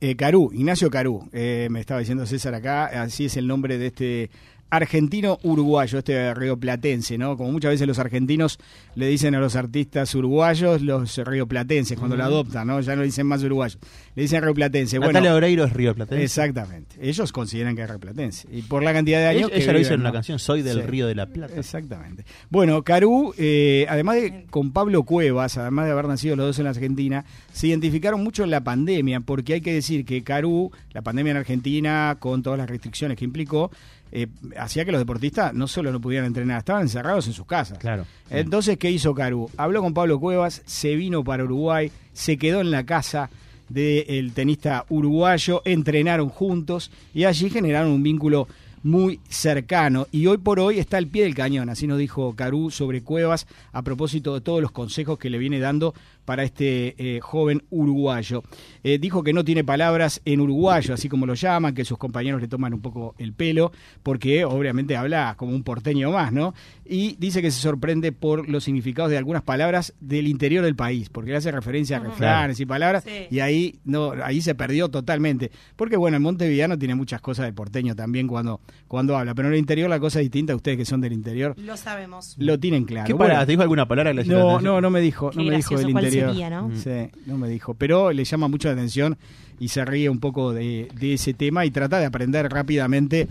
Eh, 0.00 0.16
Carú, 0.16 0.50
Ignacio 0.52 0.90
Carú, 0.90 1.28
eh, 1.32 1.68
me 1.70 1.80
estaba 1.80 2.00
diciendo 2.00 2.26
César 2.26 2.54
acá, 2.54 2.86
así 3.02 3.26
es 3.26 3.36
el 3.36 3.46
nombre 3.46 3.78
de 3.78 3.86
este 3.86 4.30
argentino 4.70 5.38
uruguayo, 5.42 5.98
este 5.98 6.34
rioplatense, 6.34 7.16
¿no? 7.18 7.36
Como 7.36 7.52
muchas 7.52 7.70
veces 7.70 7.86
los 7.86 7.98
argentinos 7.98 8.58
le 8.94 9.06
dicen 9.06 9.34
a 9.34 9.40
los 9.40 9.54
artistas 9.56 10.14
uruguayos 10.14 10.82
los 10.82 11.16
rioplatenses 11.18 11.98
cuando 11.98 12.16
lo 12.16 12.24
adoptan, 12.24 12.66
¿no? 12.66 12.80
Ya 12.80 12.96
no 12.96 13.02
dicen 13.02 13.26
más 13.26 13.42
uruguayos, 13.42 13.78
le 14.14 14.22
dicen 14.22 14.42
rioplatense. 14.42 14.98
Bueno, 14.98 15.12
Natalia 15.14 15.34
Oreiro 15.34 15.64
es 15.64 15.72
Río 15.72 15.94
Platense. 15.94 16.24
exactamente. 16.24 16.96
Ellos 17.00 17.32
consideran 17.32 17.76
que 17.76 17.82
es 17.82 17.88
rioplatense. 17.88 18.48
Y 18.50 18.62
por 18.62 18.82
la 18.82 18.92
cantidad 18.92 19.18
de 19.20 19.26
años 19.26 19.50
Ella, 19.50 19.56
que 19.58 19.62
ella 19.62 19.72
lo 19.72 19.80
hizo 19.80 19.94
en 19.94 20.00
una 20.00 20.08
¿no? 20.10 20.14
canción, 20.14 20.38
Soy 20.38 20.62
del 20.62 20.80
Sí. 20.80 20.86
Río 20.86 21.06
de 21.06 21.14
la 21.14 21.26
Plata. 21.26 21.54
Exactamente. 21.56 22.24
Bueno, 22.50 22.82
Carú, 22.82 23.34
eh, 23.38 23.86
además 23.88 24.16
de 24.16 24.46
con 24.50 24.72
Pablo 24.72 25.04
Cuevas, 25.04 25.56
además 25.58 25.86
de 25.86 25.92
haber 25.92 26.06
nacido 26.08 26.36
los 26.36 26.46
dos 26.46 26.58
en 26.58 26.64
la 26.64 26.70
Argentina, 26.70 27.24
se 27.52 27.68
identificaron 27.68 28.22
mucho 28.22 28.44
en 28.44 28.50
la 28.50 28.62
pandemia, 28.64 29.20
porque 29.20 29.54
hay 29.54 29.60
que 29.60 29.72
decir 29.74 30.04
que 30.04 30.22
Carú, 30.24 30.70
la 30.92 31.02
pandemia 31.02 31.30
en 31.32 31.36
Argentina, 31.38 32.16
con 32.18 32.42
todas 32.42 32.58
las 32.58 32.68
restricciones 32.68 33.16
que 33.16 33.24
implicó, 33.24 33.70
eh, 34.12 34.28
hacía 34.58 34.84
que 34.84 34.92
los 34.92 35.00
deportistas 35.00 35.52
no 35.52 35.66
solo 35.66 35.92
no 35.92 36.00
pudieran 36.00 36.26
entrenar, 36.26 36.58
estaban 36.58 36.82
encerrados 36.82 37.26
en 37.26 37.32
sus 37.32 37.46
casas. 37.46 37.78
Claro. 37.78 38.06
Entonces, 38.30 38.78
¿qué 38.78 38.90
hizo 38.90 39.14
Carú? 39.14 39.50
Habló 39.56 39.82
con 39.82 39.94
Pablo 39.94 40.20
Cuevas, 40.20 40.62
se 40.64 40.94
vino 40.94 41.24
para 41.24 41.44
Uruguay, 41.44 41.90
se 42.12 42.36
quedó 42.36 42.60
en 42.60 42.70
la 42.70 42.84
casa 42.84 43.30
del 43.68 44.32
tenista 44.32 44.84
uruguayo, 44.88 45.62
entrenaron 45.64 46.28
juntos 46.28 46.90
y 47.12 47.24
allí 47.24 47.50
generaron 47.50 47.90
un 47.90 48.02
vínculo 48.02 48.46
muy 48.82 49.18
cercano 49.28 50.06
y 50.12 50.26
hoy 50.26 50.38
por 50.38 50.60
hoy 50.60 50.78
está 50.78 50.96
al 50.98 51.08
pie 51.08 51.24
del 51.24 51.34
cañón, 51.34 51.68
así 51.68 51.88
nos 51.88 51.98
dijo 51.98 52.34
Carú 52.36 52.70
sobre 52.70 53.02
Cuevas 53.02 53.48
a 53.72 53.82
propósito 53.82 54.34
de 54.34 54.40
todos 54.40 54.62
los 54.62 54.70
consejos 54.70 55.18
que 55.18 55.28
le 55.28 55.38
viene 55.38 55.58
dando 55.58 55.92
para 56.26 56.42
este 56.42 56.94
eh, 56.98 57.20
joven 57.20 57.62
uruguayo. 57.70 58.42
Eh, 58.84 58.98
dijo 58.98 59.22
que 59.22 59.32
no 59.32 59.44
tiene 59.44 59.64
palabras 59.64 60.20
en 60.26 60.40
uruguayo, 60.40 60.92
así 60.92 61.08
como 61.08 61.24
lo 61.24 61.32
llaman, 61.34 61.74
que 61.74 61.84
sus 61.86 61.96
compañeros 61.96 62.40
le 62.42 62.48
toman 62.48 62.74
un 62.74 62.82
poco 62.82 63.14
el 63.18 63.32
pelo, 63.32 63.72
porque 64.02 64.44
obviamente 64.44 64.96
habla 64.96 65.34
como 65.38 65.52
un 65.54 65.62
porteño 65.62 66.10
más, 66.10 66.32
¿no? 66.32 66.52
Y 66.84 67.16
dice 67.18 67.40
que 67.40 67.50
se 67.50 67.60
sorprende 67.60 68.12
por 68.12 68.48
los 68.48 68.64
significados 68.64 69.10
de 69.10 69.16
algunas 69.18 69.42
palabras 69.42 69.94
del 70.00 70.28
interior 70.28 70.64
del 70.64 70.76
país, 70.76 71.08
porque 71.08 71.30
le 71.30 71.38
hace 71.38 71.50
referencia 71.50 71.96
a 71.96 72.00
refranes 72.00 72.60
y 72.60 72.66
palabras, 72.66 73.04
Sí. 73.04 73.26
y 73.30 73.40
ahí 73.40 73.78
no, 73.84 74.12
ahí 74.22 74.40
se 74.40 74.54
perdió 74.54 74.88
totalmente. 74.88 75.50
Porque 75.76 75.96
bueno, 75.96 76.16
el 76.16 76.22
Montevideano 76.22 76.78
tiene 76.78 76.94
muchas 76.94 77.20
cosas 77.20 77.46
de 77.46 77.52
porteño 77.52 77.94
también 77.94 78.26
cuando, 78.26 78.60
cuando 78.88 79.16
habla, 79.16 79.34
pero 79.34 79.48
en 79.48 79.54
el 79.54 79.60
interior 79.60 79.88
la 79.88 80.00
cosa 80.00 80.18
es 80.20 80.24
distinta, 80.24 80.54
ustedes 80.54 80.76
que 80.76 80.84
son 80.84 81.00
del 81.00 81.12
interior 81.12 81.54
Lo 81.58 81.76
sabemos. 81.76 82.34
lo 82.38 82.58
tienen 82.58 82.84
claro. 82.84 83.06
¿Qué 83.06 83.12
Bueno? 83.12 83.38
¿Te 83.40 83.52
dijo 83.52 83.62
alguna 83.62 83.86
palabra? 83.86 84.12
que 84.14 84.24
no, 84.24 84.60
no, 84.60 84.80
no 84.80 84.90
me 84.90 85.00
dijo, 85.00 85.30
no 85.34 85.42
me 85.44 85.56
dijo 85.56 85.76
del 85.76 85.92
¿cuál 85.92 86.04
sería, 86.20 86.50
no? 86.50 86.70
Sí, 86.74 87.10
no 87.26 87.36
me 87.38 87.48
dijo, 87.48 87.74
pero 87.74 88.12
le 88.12 88.24
llama 88.24 88.48
mucho 88.48 88.68
la 88.68 88.74
atención 88.74 89.16
y 89.58 89.68
se 89.68 89.84
ríe 89.84 90.08
un 90.10 90.20
poco 90.20 90.52
de, 90.52 90.88
de 90.98 91.14
ese 91.14 91.32
tema 91.34 91.64
y 91.64 91.70
trata 91.70 91.98
de 91.98 92.06
aprender 92.06 92.48
rápidamente 92.50 93.26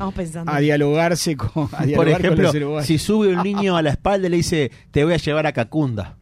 a 0.45 0.59
dialogarse 0.59 1.35
con, 1.37 1.65
a 1.65 1.77
Por 1.77 1.85
dialogar 1.85 2.11
con 2.13 2.25
ejemplo, 2.25 2.43
los 2.43 2.55
uruguayos. 2.55 2.87
si 2.87 2.97
sube 2.97 3.27
un 3.35 3.43
niño 3.43 3.77
a 3.77 3.81
la 3.81 3.91
espalda 3.91 4.27
y 4.27 4.31
le 4.31 4.37
dice, 4.37 4.71
te 4.91 5.03
voy 5.03 5.13
a 5.13 5.17
llevar 5.17 5.45
a 5.47 5.53
Cacunda. 5.53 6.17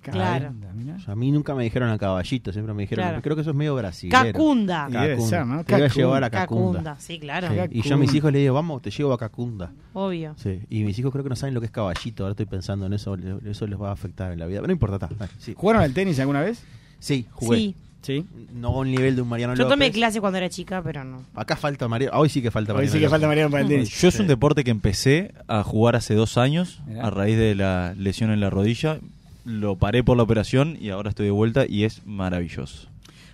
Claro. 0.00 0.18
Caramba, 0.46 0.69
A 1.08 1.14
mí 1.14 1.30
nunca 1.32 1.54
me 1.54 1.64
dijeron 1.64 1.90
a 1.90 1.98
caballito, 1.98 2.52
siempre 2.52 2.74
me 2.74 2.82
dijeron. 2.82 3.04
Claro. 3.04 3.22
Creo 3.22 3.36
que 3.36 3.42
eso 3.42 3.50
es 3.50 3.56
medio 3.56 3.74
brasilero. 3.74 4.22
Cacunda. 4.32 4.88
Ser, 5.20 5.46
¿no? 5.46 5.64
Te 5.64 5.72
voy 5.74 5.82
a 5.82 5.88
Cacunda. 5.88 5.94
llevar 5.94 6.24
a 6.24 6.30
Cacunda. 6.30 6.72
Cacunda. 6.78 6.96
Sí, 7.00 7.18
claro. 7.18 7.48
Sí, 7.48 7.54
Y 7.78 7.82
yo 7.82 7.94
a 7.94 7.98
mis 7.98 8.14
hijos 8.14 8.32
les 8.32 8.42
digo, 8.42 8.54
vamos, 8.54 8.82
te 8.82 8.90
llevo 8.90 9.12
a 9.12 9.18
Cacunda. 9.18 9.72
Obvio. 9.92 10.34
Sí. 10.36 10.60
Y 10.70 10.84
mis 10.84 10.98
hijos 10.98 11.12
creo 11.12 11.22
que 11.24 11.30
no 11.30 11.36
saben 11.36 11.54
lo 11.54 11.60
que 11.60 11.66
es 11.66 11.72
caballito. 11.72 12.24
Ahora 12.24 12.32
estoy 12.32 12.46
pensando 12.46 12.86
en 12.86 12.92
eso. 12.92 13.16
Eso 13.44 13.66
les 13.66 13.80
va 13.80 13.90
a 13.90 13.92
afectar 13.92 14.32
en 14.32 14.38
la 14.38 14.46
vida. 14.46 14.58
Pero 14.58 14.68
no 14.68 14.72
importa, 14.72 15.06
está. 15.06 15.28
Sí, 15.38 15.54
¿Jugaron 15.56 15.82
al 15.82 15.92
tenis 15.94 16.18
alguna 16.20 16.40
vez? 16.40 16.62
sí 16.98 17.26
jugué. 17.32 17.56
Sí. 17.58 17.74
Sí. 18.02 18.24
No 18.54 18.68
a 18.68 18.78
un 18.78 18.90
nivel 18.90 19.14
de 19.14 19.20
un 19.20 19.28
Mariano 19.28 19.54
Yo 19.54 19.64
tomé 19.68 19.84
López. 19.88 19.94
clase 19.98 20.20
cuando 20.22 20.38
era 20.38 20.48
chica, 20.48 20.82
pero 20.82 21.04
no. 21.04 21.22
Acá 21.34 21.54
falta 21.54 21.86
Mariano. 21.86 22.18
Hoy 22.18 22.30
sí 22.30 22.40
que 22.40 22.50
falta 22.50 22.72
Hoy 22.72 22.76
Mariano. 22.76 22.92
sí 22.92 22.98
que 22.98 23.02
López. 23.04 23.10
falta 23.10 23.26
Mariano 23.26 23.50
para 23.50 23.62
el 23.62 23.68
tenis. 23.68 23.90
Yo 24.00 24.08
es 24.08 24.18
un 24.18 24.26
deporte 24.26 24.64
que 24.64 24.70
empecé 24.70 25.34
a 25.48 25.62
jugar 25.62 25.96
hace 25.96 26.14
dos 26.14 26.38
años 26.38 26.80
Mirá. 26.86 27.06
a 27.06 27.10
raíz 27.10 27.36
de 27.36 27.54
la 27.54 27.94
lesión 27.98 28.30
en 28.30 28.40
la 28.40 28.48
rodilla. 28.48 28.98
Lo 29.44 29.76
paré 29.76 30.04
por 30.04 30.16
la 30.16 30.22
operación 30.22 30.76
y 30.80 30.90
ahora 30.90 31.10
estoy 31.10 31.26
de 31.26 31.32
vuelta 31.32 31.66
y 31.66 31.84
es 31.84 32.02
maravilloso. 32.06 32.88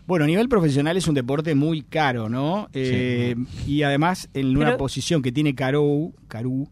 Bueno, 0.06 0.25
a 0.25 0.28
nivel 0.28 0.48
profesional 0.48 0.96
es 0.96 1.08
un 1.08 1.14
deporte 1.14 1.54
muy 1.56 1.82
caro, 1.82 2.28
¿no? 2.28 2.68
Eh, 2.75 3.34
Y 3.66 3.82
además, 3.82 4.28
en 4.34 4.56
una 4.56 4.76
posición 4.76 5.20
que 5.20 5.32
tiene 5.32 5.54
Carou, 5.56 6.12
Carú, 6.28 6.68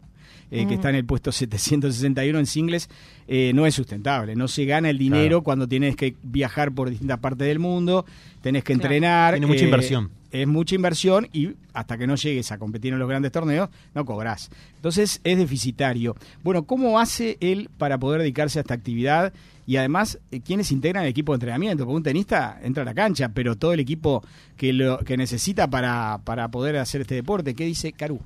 eh, 0.51 0.65
que 0.67 0.75
está 0.75 0.89
en 0.89 0.95
el 0.95 1.05
puesto 1.05 1.33
761 1.33 2.39
en 2.39 2.45
singles, 2.45 2.89
eh, 3.27 3.51
no 3.53 3.65
es 3.65 3.75
sustentable. 3.75 4.35
No 4.37 4.47
se 4.47 4.63
gana 4.65 4.89
el 4.89 4.97
dinero 4.97 5.21
Claro. 5.39 5.41
cuando 5.43 5.67
tienes 5.67 5.97
que 5.97 6.15
viajar 6.23 6.71
por 6.71 6.89
distintas 6.89 7.19
partes 7.19 7.45
del 7.47 7.59
mundo, 7.59 8.05
tenés 8.41 8.63
que 8.63 8.73
Claro. 8.73 8.85
entrenar. 8.85 9.33
Tiene 9.33 9.47
mucha 9.47 9.65
inversión. 9.65 10.11
Es 10.41 10.47
mucha 10.47 10.75
inversión 10.75 11.29
y 11.31 11.55
hasta 11.73 11.97
que 11.97 12.07
no 12.07 12.15
llegues 12.15 12.51
a 12.51 12.57
competir 12.57 12.91
en 12.91 12.99
los 12.99 13.07
grandes 13.07 13.31
torneos, 13.31 13.69
no 13.93 14.05
cobras. 14.05 14.49
Entonces 14.75 15.21
es 15.23 15.37
deficitario. 15.37 16.15
Bueno, 16.43 16.63
¿cómo 16.65 16.99
hace 16.99 17.37
él 17.39 17.69
para 17.77 17.97
poder 17.97 18.21
dedicarse 18.21 18.59
a 18.59 18.61
esta 18.61 18.73
actividad? 18.73 19.33
Y 19.65 19.77
además, 19.77 20.19
eh, 20.31 20.41
¿quiénes 20.45 20.71
integran 20.71 21.03
el 21.03 21.09
equipo 21.09 21.31
de 21.31 21.37
entrenamiento? 21.37 21.85
Porque 21.85 21.95
un 21.95 22.03
tenista 22.03 22.59
entra 22.61 22.83
a 22.83 22.85
la 22.85 22.93
cancha, 22.93 23.29
pero 23.33 23.55
todo 23.55 23.73
el 23.73 23.79
equipo 23.79 24.23
que 24.57 24.73
lo 24.73 24.99
que 24.99 25.15
necesita 25.15 25.67
para, 25.69 26.19
para 26.23 26.49
poder 26.49 26.77
hacer 26.77 27.01
este 27.01 27.15
deporte, 27.15 27.55
¿qué 27.55 27.63
dice 27.63 27.93
Caru? 27.93 28.19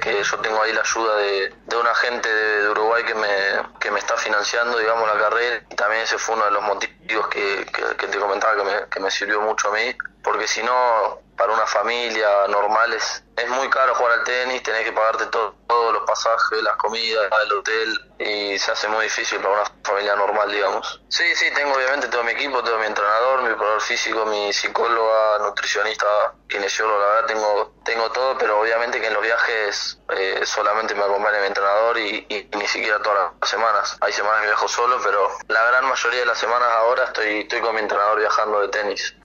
que 0.00 0.22
yo 0.22 0.38
tengo 0.38 0.62
ahí 0.62 0.72
la 0.72 0.80
ayuda 0.80 1.16
de, 1.16 1.54
de 1.66 1.76
un 1.76 1.86
agente 1.86 2.28
de, 2.32 2.62
de 2.62 2.68
Uruguay 2.70 3.04
que 3.04 3.14
me, 3.14 3.28
que 3.78 3.90
me 3.90 3.98
está 3.98 4.16
financiando, 4.16 4.78
digamos, 4.78 5.06
la 5.06 5.20
carrera. 5.20 5.62
Y 5.70 5.74
también 5.74 6.02
ese 6.02 6.18
fue 6.18 6.36
uno 6.36 6.46
de 6.46 6.50
los 6.50 6.62
motivos 6.62 7.28
que, 7.28 7.66
que, 7.72 7.96
que 7.96 8.06
te 8.06 8.18
comentaba 8.18 8.56
que 8.56 8.64
me, 8.64 8.88
que 8.90 9.00
me 9.00 9.10
sirvió 9.10 9.40
mucho 9.42 9.68
a 9.68 9.72
mí. 9.72 9.94
Porque 10.22 10.46
si 10.46 10.62
no, 10.62 11.18
para 11.40 11.54
una 11.54 11.66
familia 11.66 12.28
normal 12.48 12.92
es, 12.92 13.24
muy 13.48 13.70
caro 13.70 13.94
jugar 13.94 14.18
al 14.18 14.24
tenis, 14.24 14.62
tenés 14.62 14.84
que 14.84 14.92
pagarte 14.92 15.24
todo, 15.26 15.54
todos 15.66 15.94
los 15.94 16.02
pasajes, 16.02 16.62
las 16.62 16.76
comidas, 16.76 17.30
el 17.44 17.52
hotel 17.52 18.12
y 18.18 18.58
se 18.58 18.70
hace 18.70 18.86
muy 18.88 19.04
difícil 19.04 19.40
para 19.40 19.54
una 19.54 19.72
familia 19.82 20.14
normal, 20.14 20.52
digamos. 20.52 21.00
Sí, 21.08 21.24
sí, 21.34 21.46
tengo 21.54 21.74
obviamente 21.74 22.08
todo 22.08 22.22
mi 22.24 22.32
equipo, 22.32 22.62
tengo 22.62 22.78
mi 22.78 22.84
entrenador, 22.84 23.40
mi 23.40 23.48
preparador 23.48 23.80
físico, 23.80 24.26
mi 24.26 24.52
psicóloga, 24.52 25.38
nutricionista, 25.38 26.34
kinesiólogo, 26.46 27.00
la 27.00 27.06
verdad 27.06 27.26
tengo, 27.26 27.74
tengo 27.86 28.12
todo, 28.12 28.36
pero 28.36 28.60
obviamente 28.60 29.00
que 29.00 29.06
en 29.06 29.14
los 29.14 29.22
viajes 29.22 29.98
eh, 30.10 30.42
solamente 30.44 30.94
me 30.94 31.04
acompaña 31.04 31.40
mi 31.40 31.46
entrenador 31.46 31.98
y, 31.98 32.26
y 32.28 32.50
ni 32.58 32.66
siquiera 32.66 33.00
todas 33.00 33.32
las 33.40 33.48
semanas. 33.48 33.96
Hay 34.02 34.12
semanas 34.12 34.42
que 34.42 34.48
viajo 34.48 34.68
solo, 34.68 35.00
pero 35.02 35.30
la 35.48 35.64
gran 35.64 35.86
mayoría 35.86 36.20
de 36.20 36.26
las 36.26 36.38
semanas 36.38 36.68
ahora 36.70 37.04
estoy, 37.04 37.40
estoy 37.40 37.62
con 37.62 37.74
mi 37.74 37.80
entrenador 37.80 38.18
viajando 38.18 38.60
de 38.60 38.68
tenis. 38.68 39.16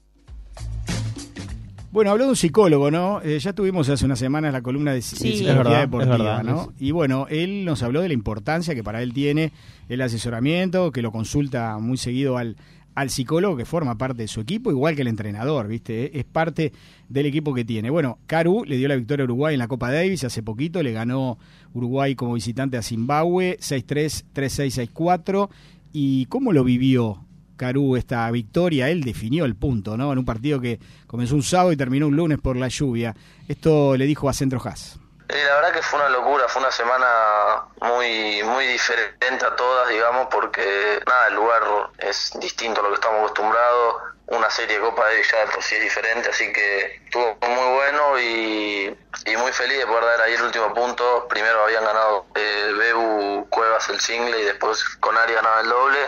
Bueno, 1.95 2.11
habló 2.11 2.25
de 2.25 2.31
un 2.31 2.35
psicólogo, 2.35 2.91
¿no? 2.91 3.21
Eh, 3.23 3.39
ya 3.39 3.53
tuvimos 3.53 3.87
hace 3.87 4.03
unas 4.03 4.19
semanas 4.19 4.51
la 4.51 4.61
columna 4.61 4.91
de, 4.91 4.97
de 4.97 5.01
Sí. 5.01 5.15
psicología 5.15 5.51
Es 5.53 5.57
verdad, 5.57 5.79
deportiva, 5.79 6.17
verdad. 6.17 6.43
¿no? 6.43 6.73
Y 6.77 6.91
bueno, 6.91 7.25
él 7.29 7.63
nos 7.63 7.83
habló 7.83 8.01
de 8.01 8.09
la 8.09 8.13
importancia 8.13 8.75
que 8.75 8.83
para 8.83 9.01
él 9.01 9.13
tiene 9.13 9.53
el 9.87 10.01
asesoramiento, 10.01 10.91
que 10.91 11.01
lo 11.01 11.13
consulta 11.13 11.77
muy 11.79 11.95
seguido 11.95 12.37
al, 12.37 12.57
al 12.95 13.09
psicólogo 13.09 13.55
que 13.55 13.63
forma 13.63 13.97
parte 13.97 14.23
de 14.23 14.27
su 14.27 14.41
equipo, 14.41 14.71
igual 14.71 14.97
que 14.97 15.03
el 15.03 15.07
entrenador, 15.07 15.69
¿viste? 15.69 16.19
Es 16.19 16.25
parte 16.25 16.73
del 17.07 17.27
equipo 17.27 17.53
que 17.53 17.63
tiene. 17.63 17.89
Bueno, 17.89 18.17
Caru 18.27 18.65
le 18.65 18.75
dio 18.75 18.89
la 18.89 18.97
victoria 18.97 19.23
a 19.23 19.27
Uruguay 19.27 19.53
en 19.53 19.59
la 19.59 19.69
Copa 19.69 19.89
Davis 19.89 20.25
hace 20.25 20.43
poquito, 20.43 20.83
le 20.83 20.91
ganó 20.91 21.37
Uruguay 21.73 22.13
como 22.15 22.33
visitante 22.33 22.75
a 22.75 22.81
Zimbabue, 22.81 23.57
6-3, 23.61 24.25
3-6, 24.35 24.89
6-4. 24.93 25.47
¿Y 25.93 26.25
cómo 26.25 26.51
lo 26.51 26.65
vivió 26.65 27.24
Caru 27.55 27.95
esta 27.95 28.29
victoria? 28.31 28.89
Él 28.89 29.03
definió 29.03 29.45
el 29.45 29.55
punto, 29.55 29.97
¿no? 29.97 30.11
En 30.11 30.19
un 30.19 30.25
partido 30.25 30.59
que 30.59 30.79
comenzó 31.07 31.35
un 31.35 31.43
sábado 31.43 31.71
y 31.71 31.77
terminó 31.77 32.07
un 32.07 32.15
lunes 32.15 32.39
por 32.39 32.55
la 32.55 32.67
lluvia. 32.67 33.15
Esto 33.47 33.97
le 33.97 34.05
dijo 34.05 34.29
a 34.29 34.33
Centro 34.33 34.61
Haas. 34.63 34.99
Eh, 35.27 35.43
la 35.43 35.55
verdad 35.55 35.73
que 35.73 35.81
fue 35.81 35.99
una 35.99 36.09
locura, 36.09 36.47
fue 36.47 36.61
una 36.61 36.71
semana 36.71 37.65
muy 37.81 38.43
muy 38.43 38.67
diferente 38.67 39.45
a 39.45 39.55
todas, 39.55 39.89
digamos, 39.89 40.27
porque 40.29 41.01
nada, 41.07 41.27
el 41.27 41.33
lugar 41.35 41.63
es 41.97 42.31
distinto 42.35 42.81
a 42.81 42.83
lo 42.83 42.89
que 42.89 42.95
estamos 42.95 43.19
acostumbrados, 43.19 44.03
una 44.27 44.49
serie 44.49 44.77
de 44.77 44.83
Copa 44.83 45.05
Davis 45.05 45.31
ya 45.31 45.39
de 45.39 45.47
por 45.47 45.63
sí 45.63 45.75
es 45.75 45.81
diferente, 45.81 46.29
así 46.29 46.53
que 46.53 47.01
estuvo 47.05 47.37
muy 47.41 47.73
bueno 47.73 48.19
y, 48.19 48.97
y 49.25 49.37
muy 49.37 49.51
feliz 49.51 49.79
de 49.79 49.87
poder 49.87 50.05
dar 50.05 50.21
ahí 50.21 50.33
el 50.33 50.43
último 50.43 50.73
punto. 50.73 51.27
Primero 51.27 51.63
habían 51.63 51.85
ganado 51.85 52.27
eh, 52.35 52.73
Bebu 52.77 53.47
Cuevas 53.49 53.89
el 53.89 53.99
single 53.99 54.39
y 54.39 54.43
después 54.43 54.83
con 54.99 55.17
Ari 55.17 55.33
ganaba 55.33 55.61
el 55.61 55.69
doble, 55.69 55.99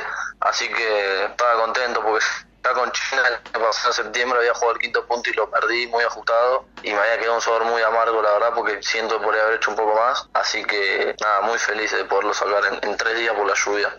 así 0.41 0.67
que 0.69 1.25
estaba 1.25 1.61
contento 1.61 2.03
porque 2.03 2.25
con 2.73 2.91
China 2.91 3.21
el 3.27 3.33
año 3.35 3.65
pasado 3.65 3.89
en 3.89 3.93
septiembre 3.93 4.39
había 4.39 4.53
jugado 4.53 4.73
el 4.73 4.79
quinto 4.79 5.05
punto 5.05 5.29
y 5.29 5.33
lo 5.33 5.49
perdí 5.49 5.87
muy 5.87 6.03
ajustado. 6.03 6.65
Y 6.83 6.91
me 6.91 6.97
había 6.97 7.17
quedado 7.19 7.35
un 7.35 7.41
sabor 7.41 7.65
muy 7.65 7.81
amargo 7.81 8.21
la 8.21 8.33
verdad 8.33 8.51
porque 8.55 8.81
siento 8.81 9.21
podría 9.21 9.43
haber 9.43 9.57
hecho 9.57 9.71
un 9.71 9.77
poco 9.77 9.95
más. 9.95 10.27
Así 10.33 10.63
que 10.63 11.15
nada 11.21 11.41
muy 11.41 11.57
feliz 11.57 11.91
de 11.91 12.05
poderlo 12.05 12.33
sacar 12.33 12.63
en, 12.71 12.89
en 12.89 12.97
tres 12.97 13.17
días 13.17 13.35
por 13.35 13.47
la 13.47 13.53
lluvia. 13.53 13.95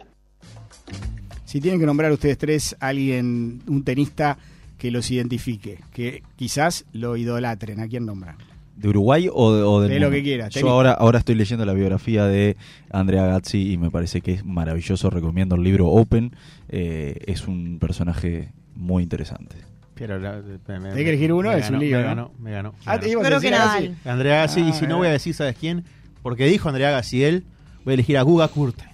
Si 1.45 1.61
tienen 1.61 1.81
que 1.81 1.87
nombrar 1.87 2.13
ustedes 2.13 2.37
tres 2.37 2.77
alguien, 2.81 3.63
un 3.67 3.85
tenista 3.85 4.37
que 4.79 4.91
los 4.91 5.11
identifique, 5.11 5.81
que 5.93 6.23
quizás 6.37 6.85
lo 6.93 7.17
idolatren, 7.17 7.81
¿a 7.81 7.89
quién 7.89 8.07
nombran? 8.07 8.37
¿De 8.79 8.89
Uruguay 8.89 9.29
o, 9.33 9.53
de- 9.55 9.63
o 9.63 9.81
del 9.81 9.91
De 9.91 10.01
lo 10.01 10.11
que 10.11 10.23
quiera, 10.23 10.49
Yo 10.49 10.69
ahora, 10.71 10.93
ahora 10.93 11.19
estoy 11.19 11.35
leyendo 11.35 11.67
la 11.67 11.73
biografía 11.73 12.27
de 12.27 12.57
Andrea 12.93 13.27
Gazzi 13.27 13.73
y 13.73 13.77
me 13.77 13.91
parece 13.91 14.21
que 14.21 14.33
es 14.35 14.45
maravilloso. 14.45 15.11
Recomiendo 15.11 15.57
el 15.57 15.63
libro 15.65 15.89
Open. 15.89 16.35
Eh, 16.69 17.19
es 17.27 17.49
un 17.49 17.79
personaje 17.81 18.53
muy 18.77 19.03
interesante. 19.03 19.57
Pero 19.95 20.19
la- 20.21 20.37
me- 20.41 20.79
me- 20.79 20.89
Tenés 20.91 20.95
que 20.95 21.09
elegir 21.09 21.33
uno, 21.33 21.51
me 21.51 21.59
es 21.59 21.67
un 21.67 21.73
ganó, 21.73 21.79
lío, 21.85 21.97
Me 21.99 22.03
ganó, 22.05 22.31
me 22.39 22.51
ganó. 22.53 22.71
me 22.73 22.79
Ah, 22.87 22.97
ganó. 22.99 23.21
Creo 23.21 23.41
que 23.41 23.53
así. 23.55 23.95
Andrea 24.05 24.37
Gassi, 24.43 24.61
y 24.61 24.71
Ah, 24.71 24.73
si 24.73 24.87
no 24.87 24.99
voy 24.99 25.09
a 25.09 25.11
decir, 25.11 25.35
¿sabes 25.35 25.57
quién? 25.59 25.83
Porque 26.23 26.47
dijo 26.47 26.69
Andrea 26.69 26.93
Gassi 26.93 27.25
él, 27.25 27.45
voy 27.85 27.93
a 27.93 27.95
elegir 27.95 28.17
a 28.17 28.23
Guga 28.23 28.47
Kurte, 28.47 28.85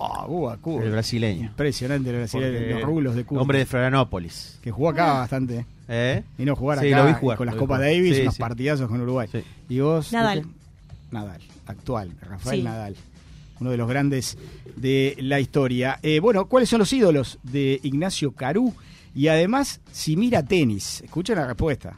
Ah, 0.00 0.24
Cuba, 0.26 0.56
Cuba. 0.58 0.82
el 0.84 0.90
brasileño. 0.90 1.42
Impresionante 1.46 2.10
el 2.10 2.16
brasileño, 2.16 2.58
Porque 2.58 2.70
los 2.74 2.82
rulos 2.82 3.14
de 3.14 3.24
Cuba. 3.24 3.40
Hombre 3.42 3.58
de 3.60 3.66
Florianópolis. 3.66 4.58
Que 4.62 4.70
jugó 4.72 4.88
acá 4.90 5.12
bastante. 5.12 5.64
¿Eh? 5.88 6.24
Vino 6.36 6.52
a 6.52 6.56
jugar 6.56 6.80
Sí, 6.80 6.92
acá 6.92 7.02
lo 7.02 7.08
vi 7.08 7.14
jugar, 7.14 7.38
con 7.38 7.46
las 7.46 7.54
Copas. 7.56 7.80
Davis, 7.80 8.16
Sí, 8.16 8.22
unos 8.22 8.34
sí. 8.34 8.40
partidazos 8.40 8.88
con 8.88 9.00
Uruguay. 9.00 9.28
Sí. 9.30 9.44
¿Y 9.68 9.80
vos? 9.80 10.12
Nadal. 10.12 10.44
Nadal, 11.10 11.40
actual, 11.66 12.12
Rafael 12.20 12.58
Sí. 12.58 12.62
Nadal. 12.64 12.96
Uno 13.60 13.70
de 13.70 13.76
los 13.76 13.88
grandes 13.88 14.36
de 14.76 15.16
la 15.20 15.40
historia. 15.40 15.98
Eh, 16.02 16.20
bueno, 16.20 16.46
¿cuáles 16.46 16.68
son 16.68 16.80
los 16.80 16.92
ídolos 16.92 17.38
de 17.42 17.80
Ignacio 17.84 18.32
Carú? 18.32 18.74
Y 19.14 19.28
además, 19.28 19.80
si 19.92 20.16
mira 20.16 20.42
tenis, 20.42 21.00
escuchen 21.02 21.36
la 21.36 21.46
respuesta. 21.46 21.96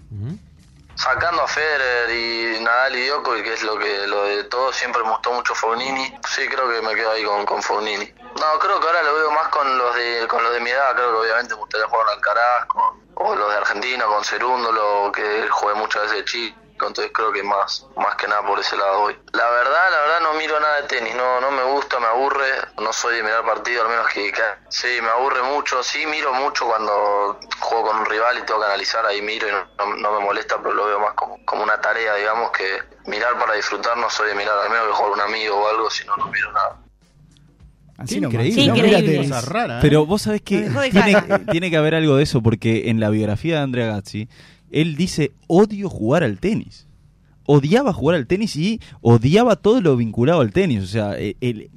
Sacando 0.95 1.42
a 1.42 1.49
Federer 1.49 2.11
y 2.59 2.62
Nadal 2.62 2.97
y 2.97 3.07
Djokovic 3.07 3.45
que 3.45 3.54
es 3.54 3.62
lo 3.62 3.78
que 3.78 4.07
lo 4.09 4.25
de 4.25 4.45
todo 4.45 4.73
siempre 4.73 5.02
me 5.04 5.11
gustó 5.11 5.33
mucho 5.33 5.54
Fognini 5.54 6.04
sí 6.28 6.42
creo 6.50 6.68
que 6.68 6.85
me 6.85 6.92
quedo 6.97 7.12
ahí 7.12 7.23
con, 7.23 7.47
con 7.47 7.62
Fognini 7.62 8.04
no 8.04 8.59
creo 8.61 8.80
que 8.80 8.87
ahora 8.88 9.02
lo 9.04 9.14
veo 9.14 9.30
más 9.30 9.47
con 9.49 9.78
los 9.78 9.95
de 9.95 10.26
con 10.26 10.42
los 10.42 10.52
de 10.54 10.61
mi 10.61 10.71
edad 10.71 10.95
creo 10.97 11.12
que 11.12 11.18
obviamente 11.18 11.54
me 11.54 11.61
gustaría 11.61 11.87
jugar 11.87 12.04
con 12.04 12.14
Alcaraz 12.16 12.66
con, 12.66 13.07
o 13.20 13.34
los 13.34 13.50
de 13.50 13.56
Argentina 13.56 14.04
con 14.06 14.25
Cerúndolo 14.25 15.10
que 15.12 15.48
jugué 15.48 15.75
muchas 15.75 16.02
veces 16.02 16.18
de 16.18 16.25
chico 16.25 16.58
entonces 16.87 17.10
creo 17.12 17.32
que 17.32 17.42
más 17.42 17.87
más 17.96 18.14
que 18.14 18.28
nada 18.28 18.42
por 18.46 18.58
ese 18.60 18.76
lado 18.76 19.00
hoy 19.02 19.18
la 19.32 19.50
verdad 19.50 19.90
la 19.90 20.00
verdad 20.00 20.20
no 20.20 20.34
miro 20.34 20.60
nada 20.60 20.82
de 20.82 20.88
tenis 20.88 21.14
no 21.16 21.40
no 21.40 21.50
me 21.50 21.64
gusta 21.64 21.98
me 21.98 22.06
aburre 22.06 22.48
no 22.78 22.92
soy 22.92 23.16
de 23.16 23.22
mirar 23.25 23.44
partido 23.44 23.82
al 23.82 23.88
menos 23.88 24.06
que, 24.12 24.32
sí 24.68 25.00
me 25.02 25.08
aburre 25.08 25.42
mucho 25.42 25.82
sí 25.82 26.06
miro 26.06 26.32
mucho 26.32 26.66
cuando 26.66 27.40
juego 27.58 27.88
con 27.88 27.98
un 27.98 28.06
rival 28.06 28.38
y 28.38 28.42
tengo 28.42 28.60
que 28.60 28.66
analizar 28.66 29.04
ahí 29.04 29.20
miro 29.20 29.48
y 29.48 29.52
no 29.78 30.12
me 30.12 30.20
molesta 30.20 30.58
pero 30.58 30.72
lo 30.72 30.87
veo 30.87 31.00
más 31.00 31.14
como, 31.14 31.44
como 31.44 31.64
una 31.64 31.80
tarea 31.80 32.14
digamos 32.14 32.52
que 32.52 32.82
mirar 33.06 33.37
para 33.38 33.54
disfrutar 33.54 33.96
no 33.96 34.08
soy 34.08 34.28
de 34.28 34.34
mirar 34.37 34.58
al 34.58 34.70
menos 34.70 34.87
que 34.87 34.92
jugar 34.92 35.12
un 35.12 35.20
amigo 35.20 35.56
o 35.56 35.68
algo 35.68 35.90
si 35.90 36.04
no 36.06 36.16
no 36.16 36.26
miro 36.26 36.52
nada 36.52 36.78
Así 37.98 38.20
Qué 38.20 38.26
increíble. 38.26 38.62
Increíble. 38.62 39.16
Cosa 39.18 39.40
rara, 39.42 39.76
¿eh? 39.76 39.82
Pero 39.82 40.06
vos 40.06 40.22
sabés 40.22 40.40
que 40.40 40.70
tiene, 41.50 41.68
que 41.70 41.76
haber 41.76 41.94
algo 41.96 42.16
de 42.16 42.22
eso, 42.22 42.42
porque 42.42 42.88
en 42.90 43.00
la 43.00 43.10
biografía 43.10 43.56
de 43.56 43.60
Andrea 43.62 43.86
Gazzi, 43.88 44.28
él 44.70 44.94
dice, 44.96 45.32
odio 45.48 45.90
jugar 45.90 46.22
al 46.22 46.38
tenis. 46.38 46.86
Odiaba 47.44 47.92
jugar 47.92 48.16
al 48.16 48.26
tenis 48.26 48.54
y 48.56 48.80
odiaba 49.00 49.56
todo 49.56 49.80
lo 49.80 49.96
vinculado 49.96 50.40
al 50.40 50.52
tenis. 50.52 50.84
O 50.84 50.86
sea, 50.86 51.16
el- 51.18 51.70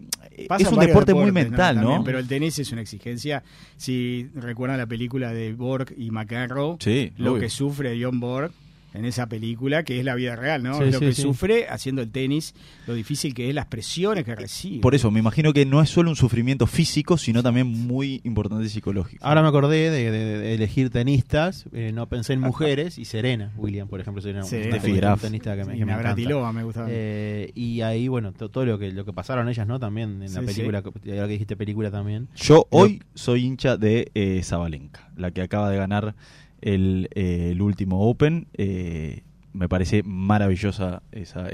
Pasa 0.48 0.68
es 0.68 0.72
un 0.74 0.80
deporte 0.80 1.14
muy 1.14 1.32
mental, 1.32 1.76
¿no? 1.76 1.82
También, 1.82 2.04
pero 2.04 2.20
el 2.20 2.28
tenis 2.28 2.58
es 2.60 2.72
una 2.72 2.82
exigencia. 2.82 3.44
Si 3.78 4.28
recuerdan 4.36 4.78
la 4.80 4.86
película 4.88 5.34
de 5.34 5.54
Borg 5.54 5.94
y 5.98 6.10
McEnroe, 6.12 6.78
Sí, 6.80 7.12
lo 7.18 7.34
obvio. 7.34 7.42
que 7.42 7.50
sufre 7.50 7.98
John 8.02 8.20
Borg 8.20 8.52
en 8.94 9.06
esa 9.06 9.28
película, 9.28 9.84
que 9.84 10.00
es 10.00 10.06
la 10.06 10.16
vida 10.16 10.36
real, 10.36 10.64
¿no? 10.64 10.78
Sí, 10.78 10.86
lo 10.86 10.92
sí, 10.94 11.00
que 11.00 11.14
sí. 11.14 11.22
sufre 11.22 11.68
haciendo 11.70 12.02
el 12.02 12.12
tenis, 12.12 12.54
lo 12.88 12.94
difícil 12.94 13.34
que 13.34 13.48
es, 13.50 13.56
las 13.56 13.66
presiones 13.68 14.24
que 14.26 14.36
recibe. 14.36 14.82
Por 14.82 14.96
eso, 14.96 15.12
me 15.12 15.20
imagino 15.20 15.54
que 15.54 15.66
no 15.66 15.82
es 15.82 15.90
solo 15.90 16.10
un 16.10 16.16
sufrimiento 16.16 16.68
físico, 16.68 17.18
sino 17.18 17.42
también 17.44 17.68
muy 17.68 18.22
importante 18.24 18.68
psicológico. 18.70 19.26
Ahora 19.26 19.42
me 19.42 19.48
acordé 19.48 19.90
de, 19.90 20.12
de- 20.12 20.40
de 20.40 20.54
elegir 20.56 20.90
tenistas, 20.90 21.66
eh, 21.74 21.92
no 21.94 22.08
pensé 22.10 22.34
en 22.34 22.42
mujeres 22.42 22.98
y 22.98 23.06
Serena 23.06 23.54
Williams, 23.58 23.90
por 23.90 24.00
ejemplo, 24.02 24.22
Serena, 24.22 24.44
Sí, 24.44 24.56
una- 24.58 24.66
Steffi 24.66 24.92
una 24.92 24.98
Graf. 25.00 25.22
tenista 25.22 25.56
que 25.56 25.66
me, 25.66 25.78
que 25.78 25.86
me 25.86 25.94
encanta. 25.94 26.52
Me 26.52 26.64
gustaba. 26.64 26.88
Eh, 26.92 27.52
y 27.56 27.82
ahí, 27.82 28.08
bueno, 28.08 28.34
to- 28.34 28.50
todo 28.50 28.66
lo 28.66 28.78
que 28.78 28.92
lo 28.92 29.06
que 29.06 29.14
pasaron 29.14 29.48
ellas, 29.50 29.66
¿no? 29.68 29.80
También 29.80 30.22
en 30.22 30.34
la 30.34 30.42
película, 30.42 30.80
ahora 30.80 30.94
que 31.04 31.28
dijiste 31.28 31.56
película 31.56 31.92
también. 31.92 32.28
Yo 32.36 32.68
hoy 32.72 33.02
soy 33.16 33.46
hincha 33.46 33.78
de 33.78 34.12
eh, 34.16 34.42
Zabalenka, 34.44 35.10
la 35.16 35.32
que 35.32 35.42
acaba 35.42 35.70
de 35.70 35.78
ganar 35.78 36.16
el, 36.62 37.10
eh, 37.16 37.50
el 37.52 37.62
último 37.62 38.08
Open. 38.10 38.48
Eh, 38.54 39.24
me 39.54 39.68
parece 39.68 40.04
maravillosa 40.04 41.04
esa. 41.12 41.48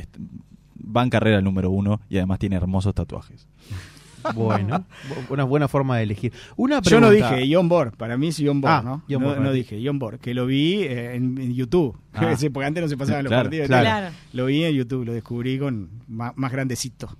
Va 0.79 1.03
en 1.03 1.09
carrera 1.09 1.37
el 1.39 1.43
número 1.43 1.71
uno 1.71 1.99
y 2.09 2.17
además 2.17 2.39
tiene 2.39 2.55
hermosos 2.55 2.93
tatuajes. 2.95 3.47
Bueno, 4.35 4.83
bu- 5.09 5.25
una 5.29 5.43
buena 5.45 5.67
forma 5.69 5.95
de 5.97 6.03
elegir. 6.03 6.33
Una 6.57 6.81
Yo 6.81 6.99
no 6.99 7.09
dije 7.11 7.47
John 7.49 7.69
Borg, 7.69 7.95
para 7.95 8.17
mí 8.17 8.27
es 8.29 8.41
John 8.43 8.59
Borg, 8.59 8.73
Ah. 8.85 9.01
John 9.09 9.23
Borg, 9.23 9.39
no 9.39 9.51
ti. 9.51 9.57
dije 9.57 9.81
John 9.81 9.99
Borg, 9.99 10.19
que 10.19 10.33
lo 10.33 10.45
vi 10.45 10.81
eh, 10.83 11.15
en, 11.15 11.37
en 11.37 11.53
YouTube, 11.53 11.95
Ah. 12.13 12.35
Porque 12.51 12.65
antes 12.65 12.83
no 12.83 12.89
se 12.89 12.97
pasaban 12.97 13.23
los 13.23 13.29
Claro, 13.31 13.43
partidos. 13.45 13.67
claro. 13.67 13.83
Claro. 13.85 14.15
Lo 14.33 14.47
vi 14.47 14.65
en 14.65 14.73
YouTube, 14.75 15.05
lo 15.05 15.13
descubrí 15.13 15.57
con 15.57 15.89
más, 16.09 16.33
más 16.35 16.51
grandecito. 16.51 17.15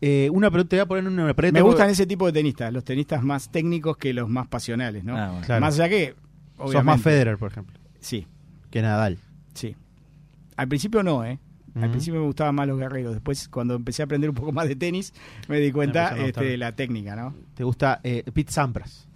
Eh, 0.00 0.28
una 0.32 0.50
pregunta, 0.50 0.68
te 0.70 0.76
voy 0.76 0.82
a 0.82 0.86
poner 0.86 1.06
una 1.08 1.34
pregunta. 1.34 1.58
Me 1.58 1.62
gustan 1.62 1.90
ese 1.90 2.06
tipo 2.06 2.26
de 2.26 2.32
tenistas, 2.32 2.72
los 2.72 2.84
tenistas 2.84 3.22
más 3.24 3.50
técnicos 3.50 3.96
que 3.96 4.12
los 4.12 4.28
más 4.28 4.46
pasionales, 4.46 5.02
¿no? 5.02 5.16
Ah, 5.16 5.30
bueno. 5.30 5.46
Claro. 5.46 5.60
Más 5.62 5.74
allá 5.80 5.88
que, 5.88 6.14
Sos 6.56 6.66
obviamente, 6.70 6.84
más 6.84 7.02
Federer, 7.02 7.38
por 7.38 7.50
ejemplo, 7.50 7.78
Sí, 8.00 8.26
que 8.70 8.82
Nadal. 8.82 9.18
sí. 9.54 9.74
Al 10.56 10.68
principio 10.68 11.02
no, 11.02 11.24
¿eh? 11.24 11.38
Al 11.74 11.82
Ujú. 11.84 11.90
principio 11.90 12.20
me 12.20 12.26
gustaban 12.26 12.54
más 12.54 12.68
los 12.68 12.78
guerreros. 12.78 13.14
Después, 13.14 13.48
cuando 13.48 13.74
empecé 13.74 14.02
a 14.02 14.04
aprender 14.04 14.30
un 14.30 14.36
poco 14.36 14.52
más 14.52 14.68
de 14.68 14.76
tenis, 14.76 15.12
me 15.48 15.58
di 15.58 15.72
cuenta 15.72 16.10
gustar. 16.10 16.26
este, 16.28 16.44
de 16.44 16.56
la 16.56 16.70
técnica, 16.72 17.16
¿no? 17.16 17.34
¿Te 17.54 17.64
gusta 17.64 18.00
eh, 18.04 18.22
Pete 18.32 18.52
Sampras? 18.52 19.08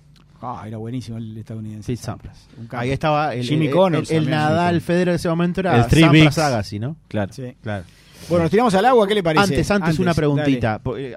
Ah, 0.42 0.64
era 0.66 0.76
buenísimo 0.78 1.18
el 1.18 1.36
estadounidense. 1.38 1.92
Pete 1.92 2.02
Sampras. 2.02 2.48
Ahí 2.70 2.90
estaba 2.90 3.34
el, 3.34 3.44
Jimmy 3.44 3.66
el- 3.66 3.72
Connors 3.72 4.10
el, 4.10 4.28
Nadal 4.28 4.80
Federer 4.80 5.10
de 5.12 5.16
ese 5.16 5.28
momento 5.28 5.60
era 5.60 5.76
El 5.84 5.90
Sampras. 5.90 6.38
Agassi, 6.38 6.78
¿no? 6.80 6.96
Claro. 7.06 7.32
Sí. 7.32 7.54
Claro. 7.62 7.84
Bueno, 8.28 8.44
nos 8.44 8.50
tiramos 8.50 8.74
al 8.74 8.84
agua, 8.84 9.06
¿qué 9.06 9.14
le 9.14 9.22
parece? 9.22 9.44
Antes, 9.44 9.70
antes, 9.70 9.98
una 9.98 10.14
preguntita. 10.14 10.80
Eh, 10.96 11.16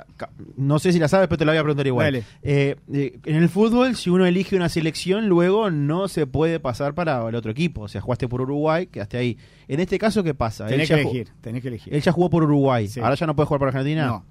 No 0.58 0.80
sé 0.80 0.94
si 0.94 1.00
la 1.00 1.08
sabes, 1.08 1.28
pero 1.28 1.38
te 1.38 1.46
la 1.46 1.52
voy 1.52 1.60
a 1.60 1.64
preguntar 1.64 1.88
igual. 1.88 2.16
Eh, 2.16 2.24
eh, 2.94 3.20
en 3.26 3.36
el 3.36 3.50
fútbol, 3.50 3.96
si 3.96 4.10
uno 4.10 4.26
elige 4.26 4.56
una 4.56 4.70
selección, 4.70 5.28
luego 5.28 5.70
no 5.70 6.08
se 6.08 6.28
puede 6.28 6.60
pasar 6.60 6.94
para 6.94 7.28
el 7.28 7.36
otro 7.36 7.52
equipo. 7.52 7.82
O 7.82 7.88
sea, 7.88 8.02
jugaste 8.02 8.28
por 8.28 8.42
Uruguay, 8.42 8.88
quedaste 8.88 9.18
ahí. 9.18 9.38
En 9.68 9.80
este 9.80 9.98
caso, 10.00 10.24
¿qué 10.24 10.34
pasa? 10.34 10.68
Tenés 10.68 10.90
Él 10.90 10.96
que 10.96 11.02
elegir, 11.02 11.30
tenés 11.42 11.62
que 11.62 11.68
elegir. 11.68 11.94
Él 11.94 12.02
ya 12.02 12.12
jugó 12.12 12.30
por 12.30 12.44
Uruguay. 12.44 12.88
Sí. 12.88 13.00
Ahora 13.00 13.16
ya 13.16 13.26
no 13.26 13.36
puede 13.36 13.48
jugar 13.48 13.60
por 13.60 13.68
Argentina. 13.70 14.06
No, 14.08 14.26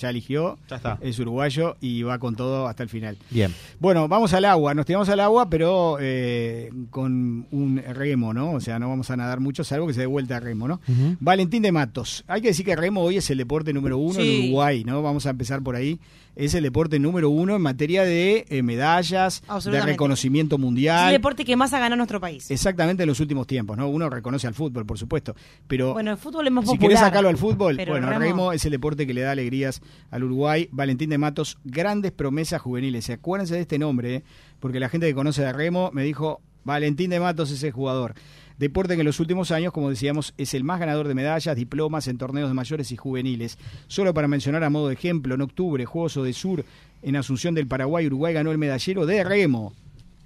ya 0.00 0.10
eligió, 0.10 0.58
Ya 0.68 0.76
está. 0.76 0.98
es 1.00 1.18
uruguayo 1.18 1.76
y 1.80 2.02
va 2.02 2.18
con 2.18 2.34
todo 2.36 2.66
hasta 2.66 2.82
el 2.82 2.88
final. 2.88 3.16
Bien. 3.30 3.54
Bueno, 3.78 4.08
vamos 4.08 4.32
al 4.32 4.44
agua, 4.44 4.74
nos 4.74 4.86
tiramos 4.86 5.08
al 5.08 5.20
agua, 5.20 5.48
pero 5.50 5.98
eh, 6.00 6.70
con 6.90 7.46
un 7.50 7.82
remo, 7.94 8.32
¿no? 8.34 8.52
O 8.52 8.60
sea, 8.60 8.78
no 8.78 8.88
vamos 8.88 9.10
a 9.10 9.16
nadar 9.16 9.40
mucho, 9.40 9.64
salvo 9.64 9.86
que 9.86 9.94
se 9.94 10.00
dé 10.00 10.06
vuelta 10.06 10.36
a 10.36 10.40
remo, 10.40 10.66
¿no? 10.68 10.80
Valentín 11.20 11.62
de 11.62 11.72
Matos. 11.72 12.24
Hay 12.28 12.40
que 12.40 12.48
decir 12.48 12.64
que 12.64 12.76
remo 12.76 13.02
hoy 13.02 13.16
es 13.18 13.30
el 13.30 13.38
deporte 13.38 13.72
número 13.72 13.98
uno 13.98 14.14
Sí. 14.20 14.36
en 14.36 14.44
Uruguay, 14.50 14.84
¿no? 14.84 15.02
Vamos 15.02 15.26
a 15.26 15.30
empezar 15.30 15.62
por 15.62 15.76
ahí. 15.76 15.98
Es 16.36 16.54
el 16.54 16.62
deporte 16.62 16.98
número 17.00 17.28
uno 17.28 17.56
en 17.56 17.60
materia 17.60 18.02
de 18.04 18.46
eh, 18.48 18.62
medallas, 18.62 19.42
de 19.64 19.80
reconocimiento 19.82 20.54
Es 20.54 20.58
el 20.60 20.64
mundial. 20.64 21.12
deporte 21.12 21.44
que 21.44 21.56
más 21.56 21.72
ha 21.74 21.78
ganado 21.80 21.96
nuestro 21.96 22.20
país. 22.20 22.50
Exactamente 22.50 23.02
en 23.02 23.08
los 23.08 23.18
últimos 23.20 23.46
tiempos, 23.48 23.76
¿no? 23.76 23.88
Uno 23.88 24.08
reconoce 24.08 24.46
al 24.46 24.54
fútbol, 24.54 24.86
por 24.86 24.96
supuesto, 24.96 25.34
pero 25.66 25.92
Bueno, 25.92 26.12
el 26.12 26.16
fútbol 26.16 26.46
es 26.46 26.52
más 26.52 26.64
si 26.64 26.70
popular. 26.70 26.88
querés 26.88 27.00
sacarlo 27.00 27.28
al 27.28 27.36
fútbol, 27.36 27.76
bueno, 27.76 27.96
el 27.96 28.04
el 28.04 28.08
remo- 28.08 28.18
remo 28.20 28.52
es 28.52 28.64
el 28.64 28.70
deporte 28.70 29.06
que 29.06 29.12
le 29.12 29.22
da 29.22 29.32
alegrías 29.32 29.82
al 30.10 30.24
Uruguay. 30.24 30.68
Valentín 30.72 31.10
de 31.10 31.18
Matos, 31.18 31.58
grandes 31.64 32.12
promesas 32.12 32.60
juveniles. 32.60 33.08
Y 33.08 33.12
acuérdense 33.12 33.54
de 33.54 33.60
este 33.60 33.78
nombre, 33.78 34.16
¿eh? 34.16 34.24
porque 34.60 34.80
la 34.80 34.88
gente 34.88 35.06
que 35.06 35.14
conoce 35.14 35.42
de 35.42 35.52
remo 35.52 35.90
me 35.92 36.04
dijo, 36.04 36.40
Valentín 36.64 37.10
de 37.10 37.20
Matos 37.20 37.50
es 37.50 37.62
el 37.62 37.72
jugador. 37.72 38.14
Deporte 38.58 38.94
que 38.94 39.00
en 39.00 39.06
los 39.06 39.20
últimos 39.20 39.52
años, 39.52 39.72
como 39.72 39.88
decíamos, 39.88 40.34
es 40.36 40.52
el 40.52 40.64
más 40.64 40.80
ganador 40.80 41.08
de 41.08 41.14
medallas, 41.14 41.56
diplomas 41.56 42.08
en 42.08 42.18
torneos 42.18 42.50
de 42.50 42.54
mayores 42.54 42.92
y 42.92 42.96
juveniles. 42.96 43.56
Solo 43.86 44.12
para 44.12 44.28
mencionar 44.28 44.62
a 44.64 44.68
modo 44.68 44.88
de 44.88 44.94
ejemplo, 44.94 45.34
en 45.34 45.40
octubre, 45.40 45.86
Juegos 45.86 46.22
de 46.22 46.32
Sur, 46.34 46.66
en 47.02 47.16
Asunción 47.16 47.54
del 47.54 47.66
Paraguay, 47.66 48.06
Uruguay 48.06 48.34
ganó 48.34 48.52
el 48.52 48.58
medallero 48.58 49.06
de 49.06 49.24
remo. 49.24 49.72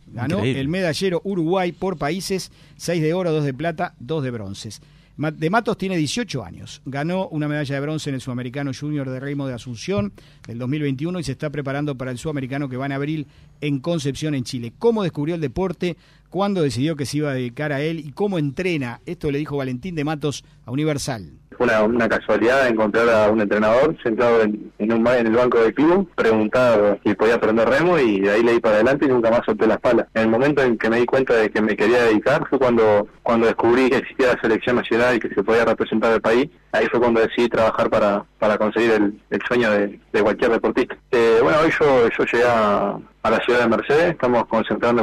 Ganó 0.09 0.39
Increíble. 0.39 0.61
el 0.61 0.69
medallero 0.69 1.21
Uruguay 1.23 1.71
por 1.71 1.97
países, 1.97 2.51
6 2.77 3.03
de 3.03 3.15
oro, 3.15 3.31
2 3.31 3.45
de 3.45 3.55
plata, 3.55 3.95
2 4.01 4.25
de 4.25 4.31
bronces. 4.33 4.83
De 5.17 5.49
Matos 5.49 5.79
tiene 5.79 5.97
18 5.97 6.45
años. 6.45 6.83
Ganó 6.85 7.29
una 7.29 7.47
medalla 7.47 7.77
de 7.77 7.81
bronce 7.81 8.11
en 8.11 8.17
el 8.17 8.21
Sudamericano 8.21 8.73
Junior 8.79 9.09
de 9.09 9.21
Remo 9.21 9.47
de 9.47 9.55
Asunción 9.55 10.13
del 10.49 10.59
2021 10.59 11.21
y 11.21 11.23
se 11.23 11.33
está 11.33 11.51
preparando 11.51 11.97
para 11.97 12.11
el 12.11 12.19
Sudamericano 12.19 12.69
que 12.69 12.77
va 12.77 12.87
en 12.87 12.93
abril 12.93 13.27
en 13.61 13.79
Concepción, 13.79 14.35
en 14.35 14.43
Chile. 14.43 14.73
¿Cómo 14.77 15.05
descubrió 15.05 15.37
el 15.37 15.41
deporte? 15.41 15.97
¿Cuándo 16.31 16.63
decidió 16.63 16.97
que 16.97 17.07
se 17.07 17.19
iba 17.19 17.31
a 17.31 17.35
dedicar 17.35 17.73
a 17.73 17.81
él? 17.81 18.01
¿Y 18.01 18.11
cómo 18.11 18.41
entrena? 18.41 19.01
Esto 19.07 19.31
le 19.31 19.39
dijo 19.39 19.57
Valentín 19.57 19.95
de 19.95 20.03
Matos 20.03 20.45
a 20.67 20.73
Universal. 20.73 21.31
Fue 21.57 21.67
una, 21.67 21.83
una 21.83 22.09
casualidad 22.09 22.69
encontrar 22.69 23.09
a 23.09 23.31
un 23.31 23.41
entrenador 23.41 23.97
sentado 24.03 24.43
en, 24.43 24.73
un 24.79 25.07
en 25.07 25.27
el 25.27 25.35
banco 25.35 25.59
del 25.59 25.75
club, 25.75 26.09
preguntar 26.15 26.99
si 27.05 27.15
podía 27.15 27.37
aprender 27.37 27.69
remo 27.69 27.99
y 27.99 28.21
de 28.21 28.31
ahí 28.31 28.43
le 28.43 28.53
di 28.53 28.61
para 28.61 28.77
adelante 28.77 29.07
y 29.07 29.09
nunca 29.09 29.31
más 29.31 29.41
solté 29.45 29.67
la 29.67 29.75
espalda. 29.75 30.09
En 30.15 30.23
el 30.23 30.29
momento 30.29 30.63
en 30.63 30.79
que 30.79 30.91
me 30.91 30.99
di 30.99 31.07
cuenta 31.07 31.35
de 31.35 31.51
que 31.51 31.61
me 31.61 31.77
quería 31.77 32.05
dedicar 32.05 32.47
fue 32.49 32.59
cuando, 32.59 33.07
cuando 33.23 33.47
descubrí 33.47 33.91
que 33.91 33.99
existía 33.99 34.35
la 34.35 34.41
selección 34.41 34.77
nacional 34.77 35.17
y 35.17 35.21
que 35.21 35.29
se 35.29 35.43
podía 35.43 35.65
representar 35.65 36.13
al 36.13 36.21
país. 36.21 36.49
Ahí 36.73 36.87
fue 36.87 37.01
cuando 37.01 37.21
decidí 37.21 37.49
trabajar 37.49 37.89
para, 37.89 38.25
para 38.39 38.59
conseguir 38.59 38.93
el, 38.93 39.21
el 39.31 39.43
sueño 39.47 39.71
de, 39.71 40.01
de 40.13 40.23
cualquier 40.23 40.51
deportista. 40.51 40.97
Eh, 41.13 41.39
bueno, 41.43 41.59
hoy 41.63 41.71
yo, 41.79 42.09
llegué 42.09 42.45
a, 42.47 42.99
la 43.23 43.39
ciudad 43.41 43.61
de 43.61 43.69
Mercedes, 43.69 44.11
estamos 44.11 44.45
concentrando 44.47 45.03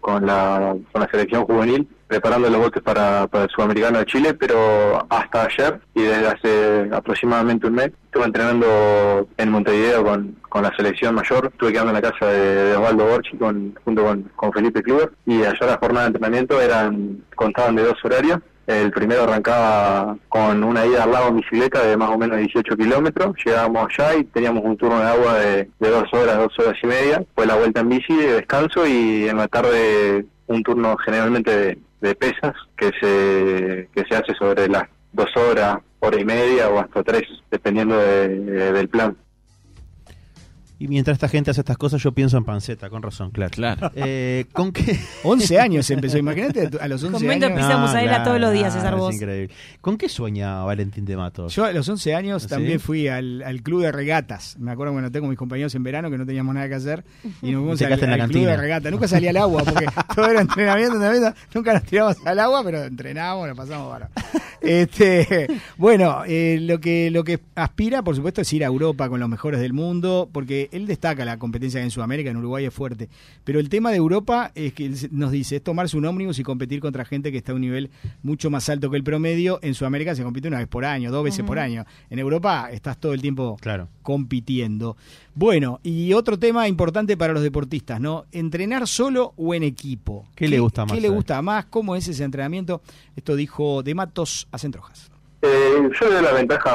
con 0.00 0.26
la 0.26 0.76
selección 1.10 1.44
juvenil 1.44 1.88
preparando 2.12 2.50
los 2.50 2.60
botes 2.60 2.82
para, 2.82 3.26
para 3.26 3.44
el 3.44 3.50
Sudamericano 3.50 3.98
de 3.98 4.04
Chile, 4.04 4.34
pero 4.34 5.02
hasta 5.08 5.46
ayer 5.46 5.80
y 5.94 6.02
desde 6.02 6.26
hace 6.26 6.90
aproximadamente 6.94 7.66
un 7.66 7.72
mes 7.72 7.90
estuve 8.04 8.26
entrenando 8.26 9.26
en 9.38 9.48
Montevideo 9.48 10.04
con, 10.04 10.36
con 10.50 10.62
la 10.62 10.76
selección 10.76 11.14
mayor, 11.14 11.48
estuve 11.50 11.72
quedando 11.72 11.96
en 11.96 12.02
la 12.02 12.10
casa 12.10 12.26
de, 12.26 12.64
de 12.66 12.76
Osvaldo 12.76 13.06
Borchi 13.06 13.38
con, 13.38 13.74
junto 13.82 14.04
con, 14.04 14.30
con 14.36 14.52
Felipe 14.52 14.82
Kluber 14.82 15.10
y 15.24 15.42
ayer 15.42 15.64
la 15.64 15.78
jornada 15.78 16.02
de 16.02 16.06
entrenamiento 16.08 16.60
eran 16.60 17.24
contaban 17.34 17.76
de 17.76 17.84
dos 17.84 17.96
horarios. 18.04 18.40
El 18.66 18.90
primero 18.92 19.22
arrancaba 19.22 20.16
con 20.28 20.62
una 20.62 20.84
ida 20.84 21.04
al 21.04 21.12
lago 21.12 21.28
en 21.28 21.36
bicicleta 21.36 21.82
de 21.82 21.96
más 21.96 22.10
o 22.10 22.18
menos 22.18 22.36
18 22.36 22.76
kilómetros. 22.76 23.34
Llegábamos 23.44 23.88
allá 23.88 24.16
y 24.16 24.24
teníamos 24.24 24.62
un 24.64 24.76
turno 24.76 25.00
de 25.00 25.06
agua 25.06 25.38
de, 25.38 25.68
de 25.80 25.88
dos 25.90 26.04
horas, 26.12 26.36
dos 26.36 26.56
horas 26.58 26.78
y 26.80 26.86
media. 26.86 27.24
Fue 27.34 27.44
la 27.44 27.56
vuelta 27.56 27.80
en 27.80 27.88
bici, 27.88 28.14
de 28.14 28.34
descanso 28.34 28.86
y 28.86 29.28
en 29.28 29.38
la 29.38 29.48
tarde 29.48 30.26
un 30.52 30.62
turno 30.62 30.96
generalmente 30.98 31.78
de, 32.00 32.14
pesas 32.14 32.54
que 32.76 32.90
se, 33.00 33.88
que 33.94 34.04
se 34.08 34.16
hace 34.16 34.34
sobre 34.34 34.68
las 34.68 34.84
dos 35.12 35.28
horas, 35.36 35.78
hora 36.00 36.20
y 36.20 36.24
media 36.24 36.68
o 36.68 36.78
hasta 36.80 37.02
tres, 37.02 37.22
dependiendo 37.50 37.96
de- 37.98 38.28
de- 38.40 38.72
del 38.72 38.88
plan. 38.88 39.16
Y 40.82 40.88
mientras 40.88 41.14
esta 41.14 41.28
gente 41.28 41.52
hace 41.52 41.60
estas 41.60 41.78
cosas, 41.78 42.02
yo 42.02 42.10
pienso 42.10 42.36
en 42.36 42.44
panceta, 42.44 42.90
con 42.90 43.02
razón, 43.02 43.30
claro. 43.30 43.50
Claro. 43.52 43.92
Eh, 43.94 44.46
¿Con 44.52 44.72
qué? 44.72 44.98
11 45.22 45.60
años 45.60 45.88
empezó, 45.90 46.18
imagínate 46.18 46.70
a 46.80 46.88
los 46.88 47.04
11 47.04 47.18
Comento 47.18 47.46
años. 47.46 47.58
pizza 47.60 47.76
mozzarella 47.78 48.24
todos 48.24 48.40
los 48.40 48.52
días, 48.52 48.72
César 48.72 48.94
es 48.94 48.98
Vos. 48.98 49.14
increíble. 49.14 49.54
¿Con 49.80 49.96
qué 49.96 50.08
sueña 50.08 50.64
Valentín 50.64 51.04
de 51.04 51.16
Matos? 51.16 51.54
Yo 51.54 51.64
a 51.66 51.72
los 51.72 51.88
11 51.88 52.16
años 52.16 52.42
¿Sí? 52.42 52.48
también 52.48 52.80
fui 52.80 53.06
al, 53.06 53.42
al 53.42 53.62
club 53.62 53.82
de 53.82 53.92
regatas. 53.92 54.56
Me 54.58 54.72
acuerdo 54.72 54.92
cuando 54.92 55.12
tengo 55.12 55.28
mis 55.28 55.38
compañeros 55.38 55.72
en 55.76 55.84
verano 55.84 56.10
que 56.10 56.18
no 56.18 56.26
teníamos 56.26 56.52
nada 56.52 56.68
que 56.68 56.74
hacer 56.74 57.04
y 57.42 57.52
nos 57.52 57.60
fuimos 57.60 57.82
al, 57.82 57.92
en 57.92 58.18
la 58.18 58.24
al 58.24 58.30
club 58.30 58.46
de 58.46 58.56
regatas. 58.56 58.90
Nunca 58.90 59.06
salía 59.06 59.30
al 59.30 59.36
agua 59.36 59.62
porque 59.62 59.86
todo 60.16 60.26
era 60.28 60.40
entrenamiento, 60.40 60.94
entrenamiento. 60.96 61.38
Nunca 61.54 61.74
nos 61.74 61.82
tiramos 61.84 62.16
al 62.26 62.38
agua, 62.40 62.62
pero 62.64 62.82
entrenábamos, 62.82 63.46
nos 63.46 63.56
pasamos 63.56 63.88
bueno. 63.88 64.08
Este, 64.60 65.48
bueno, 65.76 66.22
eh, 66.26 66.58
lo 66.60 66.78
que 66.80 67.10
lo 67.10 67.24
que 67.24 67.40
aspira, 67.56 68.02
por 68.02 68.14
supuesto, 68.14 68.40
es 68.42 68.52
ir 68.52 68.62
a 68.62 68.68
Europa 68.68 69.08
con 69.08 69.18
los 69.20 69.28
mejores 69.28 69.60
del 69.60 69.72
mundo, 69.72 70.28
porque 70.32 70.68
él 70.72 70.86
destaca 70.86 71.24
la 71.24 71.38
competencia 71.38 71.80
en 71.82 71.90
Sudamérica, 71.90 72.30
en 72.30 72.36
Uruguay 72.36 72.64
es 72.64 72.74
fuerte. 72.74 73.08
Pero 73.44 73.60
el 73.60 73.68
tema 73.68 73.90
de 73.90 73.96
Europa 73.98 74.50
es 74.54 74.72
que 74.72 74.86
él 74.86 74.96
nos 75.10 75.30
dice, 75.30 75.56
es 75.56 75.62
tomarse 75.62 75.96
un 75.96 76.04
ómnibus 76.04 76.38
y 76.38 76.42
competir 76.42 76.80
contra 76.80 77.04
gente 77.04 77.30
que 77.30 77.38
está 77.38 77.52
a 77.52 77.54
un 77.54 77.60
nivel 77.60 77.90
mucho 78.22 78.50
más 78.50 78.68
alto 78.68 78.90
que 78.90 78.96
el 78.96 79.04
promedio. 79.04 79.58
En 79.62 79.74
Sudamérica 79.74 80.14
se 80.14 80.22
compite 80.22 80.48
una 80.48 80.58
vez 80.58 80.68
por 80.68 80.84
año, 80.84 81.10
dos 81.10 81.24
veces 81.24 81.44
por 81.44 81.58
año. 81.58 81.84
En 82.10 82.18
Europa 82.18 82.68
estás 82.72 82.98
todo 82.98 83.12
el 83.14 83.20
tiempo 83.22 83.56
Claro. 83.60 83.88
compitiendo. 84.02 84.96
Bueno, 85.34 85.80
y 85.82 86.12
otro 86.12 86.38
tema 86.38 86.68
importante 86.68 87.16
para 87.16 87.32
los 87.32 87.42
deportistas, 87.42 88.00
¿no? 88.00 88.24
Entrenar 88.32 88.86
solo 88.86 89.32
o 89.36 89.54
en 89.54 89.62
equipo. 89.62 90.26
¿Qué 90.34 90.48
le 90.48 90.58
gusta 90.58 90.84
más 90.84 90.92
¿Qué 90.94 91.00
le 91.00 91.08
gusta 91.08 91.40
más? 91.42 91.66
¿Cómo 91.66 91.96
es 91.96 92.06
ese 92.08 92.24
entrenamiento? 92.24 92.82
Esto 93.16 93.36
dijo 93.36 93.82
De 93.82 93.94
Matos 93.94 94.46
a 94.52 94.58
Centrojas. 94.58 95.10
Eh, 95.42 95.88
yo 96.00 96.08
le 96.08 96.14
doy 96.14 96.22
la 96.22 96.32
ventaja 96.32 96.70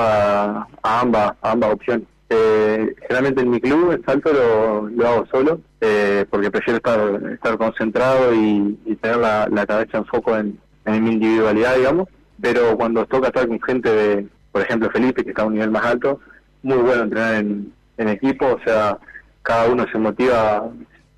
a, 0.62 0.68
a 0.84 1.02
ambas, 1.02 1.34
a 1.42 1.52
ambas 1.52 1.74
opciones. 1.74 2.08
Eh, 2.30 2.94
generalmente 3.02 3.42
en 3.42 3.50
mi 3.50 3.62
club 3.62 3.92
el 3.92 4.04
salto 4.04 4.34
lo, 4.34 4.90
lo 4.90 5.08
hago 5.08 5.26
solo, 5.28 5.62
eh, 5.80 6.26
porque 6.30 6.52
prefiero 6.52 6.78
estar, 6.78 7.00
estar 7.32 7.58
concentrado 7.58 8.34
y, 8.34 8.78
tener 9.02 9.18
la, 9.18 9.66
cabeza 9.66 10.00
en 10.00 10.06
foco 10.06 10.36
en, 10.38 10.60
mi 10.86 11.12
individualidad, 11.14 11.76
digamos. 11.76 12.10
Pero 12.42 12.78
cuando 12.78 13.06
toca 13.06 13.28
estar 13.28 13.48
con 13.48 13.62
gente 13.62 13.90
de, 13.90 14.28
por 14.52 14.62
ejemplo, 14.62 14.90
Felipe, 14.92 15.24
que 15.24 15.30
está 15.30 15.44
a 15.44 15.46
un 15.46 15.54
nivel 15.54 15.72
más 15.72 15.86
alto, 15.86 16.20
muy 16.64 16.78
bueno 16.78 17.04
entrenar 17.04 17.36
en, 17.36 17.74
en 17.98 18.10
equipo, 18.10 18.46
o 18.46 18.60
sea, 18.64 18.98
cada 19.42 19.70
uno 19.70 19.86
se 19.92 19.98
motiva, 19.98 20.70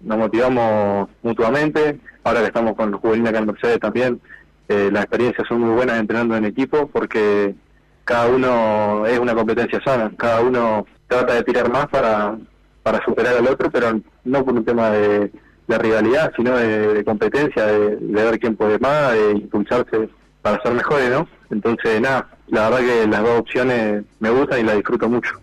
nos 0.01 0.17
motivamos 0.17 1.09
mutuamente. 1.23 1.99
Ahora 2.23 2.41
que 2.41 2.47
estamos 2.47 2.75
con 2.75 2.91
los 2.91 3.01
juveniles 3.01 3.29
acá 3.29 3.39
en 3.39 3.45
Mercedes 3.47 3.79
también, 3.79 4.21
eh, 4.67 4.89
las 4.91 5.05
experiencias 5.05 5.47
son 5.47 5.61
muy 5.61 5.73
buenas 5.73 5.99
entrenando 5.99 6.35
en 6.35 6.45
equipo 6.45 6.87
porque 6.93 7.55
cada 8.03 8.27
uno 8.27 9.05
es 9.07 9.17
una 9.17 9.33
competencia 9.33 9.81
sana, 9.83 10.11
cada 10.15 10.41
uno 10.41 10.85
trata 11.09 11.33
de 11.33 11.43
tirar 11.43 11.69
más 11.69 11.87
para, 11.87 12.37
para 12.83 13.03
superar 13.03 13.35
al 13.35 13.47
otro, 13.47 13.69
pero 13.69 13.99
no 14.23 14.45
por 14.45 14.53
un 14.53 14.63
tema 14.63 14.91
de, 14.91 15.31
rivalidad, 15.67 16.31
sino 16.35 16.57
de, 16.57 16.93
de 16.95 17.03
competencia, 17.03 17.65
de, 17.65 17.97
de 17.97 18.23
ver 18.23 18.39
quién 18.39 18.55
puede 18.55 18.79
más, 18.79 19.13
de 19.13 19.31
impulsarse 19.33 20.09
para 20.41 20.61
ser 20.63 20.73
mejores, 20.73 21.11
¿no? 21.11 21.27
Entonces, 21.51 21.99
nada, 22.01 22.27
la 22.47 22.69
verdad 22.69 22.85
que 22.87 23.07
las 23.07 23.21
dos 23.21 23.39
opciones 23.39 24.03
me 24.19 24.29
gustan 24.29 24.61
y 24.61 24.63
las 24.63 24.77
disfruto 24.77 25.09
mucho. 25.09 25.39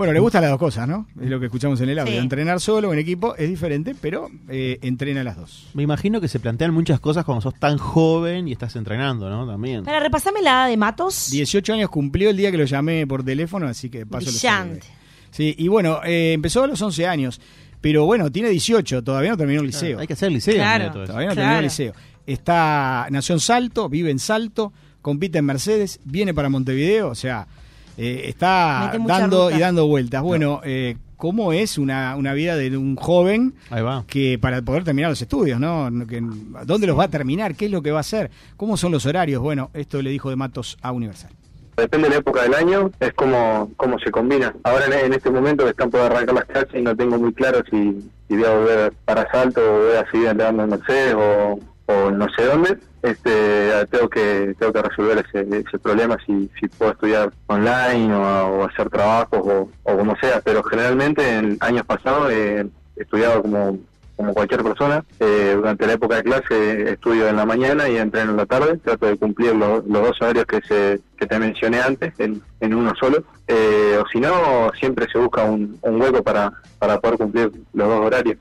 Bueno, 0.00 0.14
le 0.14 0.20
gustan 0.20 0.40
las 0.40 0.50
dos 0.50 0.58
cosas, 0.58 0.88
¿no? 0.88 1.06
Es 1.20 1.28
lo 1.28 1.38
que 1.38 1.44
escuchamos 1.44 1.78
en 1.82 1.90
el 1.90 1.98
audio. 1.98 2.12
Sí. 2.14 2.18
Entrenar 2.18 2.58
solo 2.58 2.88
o 2.88 2.92
en 2.94 2.98
equipo 3.00 3.36
es 3.36 3.50
diferente, 3.50 3.94
pero 4.00 4.30
eh, 4.48 4.78
entrena 4.80 5.22
las 5.22 5.36
dos. 5.36 5.68
Me 5.74 5.82
imagino 5.82 6.22
que 6.22 6.28
se 6.28 6.40
plantean 6.40 6.72
muchas 6.72 7.00
cosas 7.00 7.26
cuando 7.26 7.42
sos 7.42 7.52
tan 7.56 7.76
joven 7.76 8.48
y 8.48 8.52
estás 8.52 8.76
entrenando, 8.76 9.28
¿no? 9.28 9.46
También. 9.46 9.84
Para 9.84 10.00
repasarme 10.00 10.40
la 10.40 10.52
edad 10.52 10.68
de 10.68 10.78
Matos. 10.78 11.28
18 11.30 11.74
años 11.74 11.90
cumplió 11.90 12.30
el 12.30 12.38
día 12.38 12.50
que 12.50 12.56
lo 12.56 12.64
llamé 12.64 13.06
por 13.06 13.22
teléfono, 13.22 13.66
así 13.66 13.90
que 13.90 14.06
paso 14.06 14.24
lo 14.24 14.32
Brillante. 14.32 14.80
saludé. 14.86 15.00
Sí, 15.32 15.54
y 15.58 15.68
bueno, 15.68 16.00
eh, 16.02 16.32
empezó 16.32 16.64
a 16.64 16.66
los 16.66 16.80
11 16.80 17.06
años, 17.06 17.38
pero 17.82 18.06
bueno, 18.06 18.32
tiene 18.32 18.48
18, 18.48 19.04
todavía 19.04 19.32
no 19.32 19.36
terminó 19.36 19.60
el 19.60 19.66
liceo. 19.66 19.98
Hay 19.98 20.06
que 20.06 20.14
hacer 20.14 20.32
liceo. 20.32 20.54
Claro. 20.54 20.92
todo 20.92 21.04
eso. 21.04 21.12
Todavía 21.12 21.28
no 21.28 21.34
Claro. 21.34 21.46
terminó 21.46 21.58
el 21.58 21.64
liceo. 21.66 21.92
Está, 22.26 23.06
nació 23.10 23.34
en 23.34 23.40
Salto, 23.40 23.90
vive 23.90 24.10
en 24.10 24.18
Salto, 24.18 24.72
compite 25.02 25.36
en 25.36 25.44
Mercedes, 25.44 26.00
viene 26.04 26.32
para 26.32 26.48
Montevideo, 26.48 27.08
o 27.10 27.14
sea, 27.14 27.46
eh, 27.96 28.22
está 28.26 28.92
dando 29.06 29.44
ruta. 29.46 29.56
y 29.56 29.60
dando 29.60 29.86
vueltas. 29.86 30.22
Bueno, 30.22 30.60
eh, 30.64 30.96
¿cómo 31.16 31.52
es 31.52 31.76
una, 31.78 32.16
una 32.16 32.32
vida 32.32 32.56
de 32.56 32.76
un 32.76 32.96
joven 32.96 33.54
Ahí 33.70 33.82
va. 33.82 34.04
que 34.06 34.38
para 34.38 34.62
poder 34.62 34.84
terminar 34.84 35.10
los 35.10 35.20
estudios, 35.20 35.60
¿no? 35.60 35.90
Que- 36.08 36.22
¿Dónde 36.64 36.86
los 36.86 36.98
va 36.98 37.04
a 37.04 37.08
terminar? 37.08 37.54
¿Qué 37.54 37.66
es 37.66 37.70
lo 37.70 37.82
que 37.82 37.90
va 37.90 37.98
a 37.98 38.00
hacer? 38.00 38.30
¿Cómo 38.56 38.76
son 38.76 38.92
los 38.92 39.04
horarios? 39.06 39.42
Bueno, 39.42 39.70
esto 39.74 40.00
le 40.02 40.10
dijo 40.10 40.30
de 40.30 40.36
Matos 40.36 40.78
a 40.82 40.92
Universal. 40.92 41.30
Depende 41.76 42.08
de 42.08 42.14
la 42.16 42.20
época 42.20 42.42
del 42.42 42.52
año, 42.54 42.90
es 43.00 43.14
como, 43.14 43.70
como 43.76 43.98
se 44.00 44.10
combina. 44.10 44.54
Ahora 44.64 44.84
en, 44.86 45.06
en 45.06 45.12
este 45.14 45.30
momento 45.30 45.64
que 45.64 45.70
están 45.70 45.90
por 45.90 46.00
arrancar 46.00 46.34
las 46.34 46.44
clases 46.44 46.74
y 46.74 46.82
no 46.82 46.94
tengo 46.94 47.18
muy 47.18 47.32
claro 47.32 47.62
si, 47.70 47.98
si 48.28 48.36
voy 48.36 48.44
a 48.44 48.50
volver 48.54 48.92
para 49.06 49.30
Salto 49.30 49.60
o 49.62 49.78
voy 49.86 49.96
a 49.96 50.10
seguir 50.10 50.28
andando 50.28 50.64
en 50.64 50.70
Mercedes 50.70 51.14
o, 51.14 51.58
o 51.90 52.10
no 52.10 52.26
sé 52.36 52.44
dónde, 52.44 52.78
este, 53.02 53.70
tengo 53.90 54.08
que 54.08 54.54
tengo 54.58 54.72
que 54.72 54.82
resolver 54.82 55.24
ese, 55.26 55.40
ese 55.58 55.78
problema 55.78 56.16
si, 56.26 56.50
si 56.60 56.68
puedo 56.68 56.92
estudiar 56.92 57.32
online 57.46 58.14
o, 58.14 58.64
hacer 58.64 58.88
trabajos 58.90 59.40
o, 59.42 59.96
como 59.96 60.14
sea. 60.16 60.40
Pero 60.44 60.62
generalmente 60.62 61.28
en 61.36 61.56
años 61.60 61.84
pasados 61.86 62.30
he 62.32 62.66
estudiado 62.96 63.42
como 63.42 63.78
como 64.16 64.34
cualquier 64.34 64.62
persona. 64.62 65.02
Eh, 65.18 65.54
durante 65.56 65.86
la 65.86 65.94
época 65.94 66.16
de 66.16 66.22
clase 66.24 66.90
estudio 66.92 67.26
en 67.26 67.36
la 67.36 67.46
mañana 67.46 67.88
y 67.88 67.96
entreno 67.96 68.32
en 68.32 68.36
la 68.36 68.44
tarde. 68.44 68.76
Trato 68.76 69.06
de 69.06 69.16
cumplir 69.16 69.56
lo- 69.56 69.82
los 69.88 70.02
dos 70.08 70.20
horarios 70.20 70.44
que 70.44 70.60
se 70.60 71.00
que 71.16 71.26
te 71.26 71.38
mencioné 71.38 71.80
antes 71.80 72.12
en, 72.18 72.42
en 72.60 72.74
uno 72.74 72.92
solo. 73.00 73.24
Eh, 73.48 73.98
o 73.98 74.06
si 74.12 74.20
no, 74.20 74.70
siempre 74.78 75.06
se 75.10 75.18
busca 75.18 75.44
un, 75.44 75.78
un 75.80 76.00
hueco 76.02 76.22
para, 76.22 76.52
para 76.78 77.00
poder 77.00 77.16
cumplir 77.16 77.50
los 77.72 77.88
dos 77.88 78.00
horarios. 78.04 78.36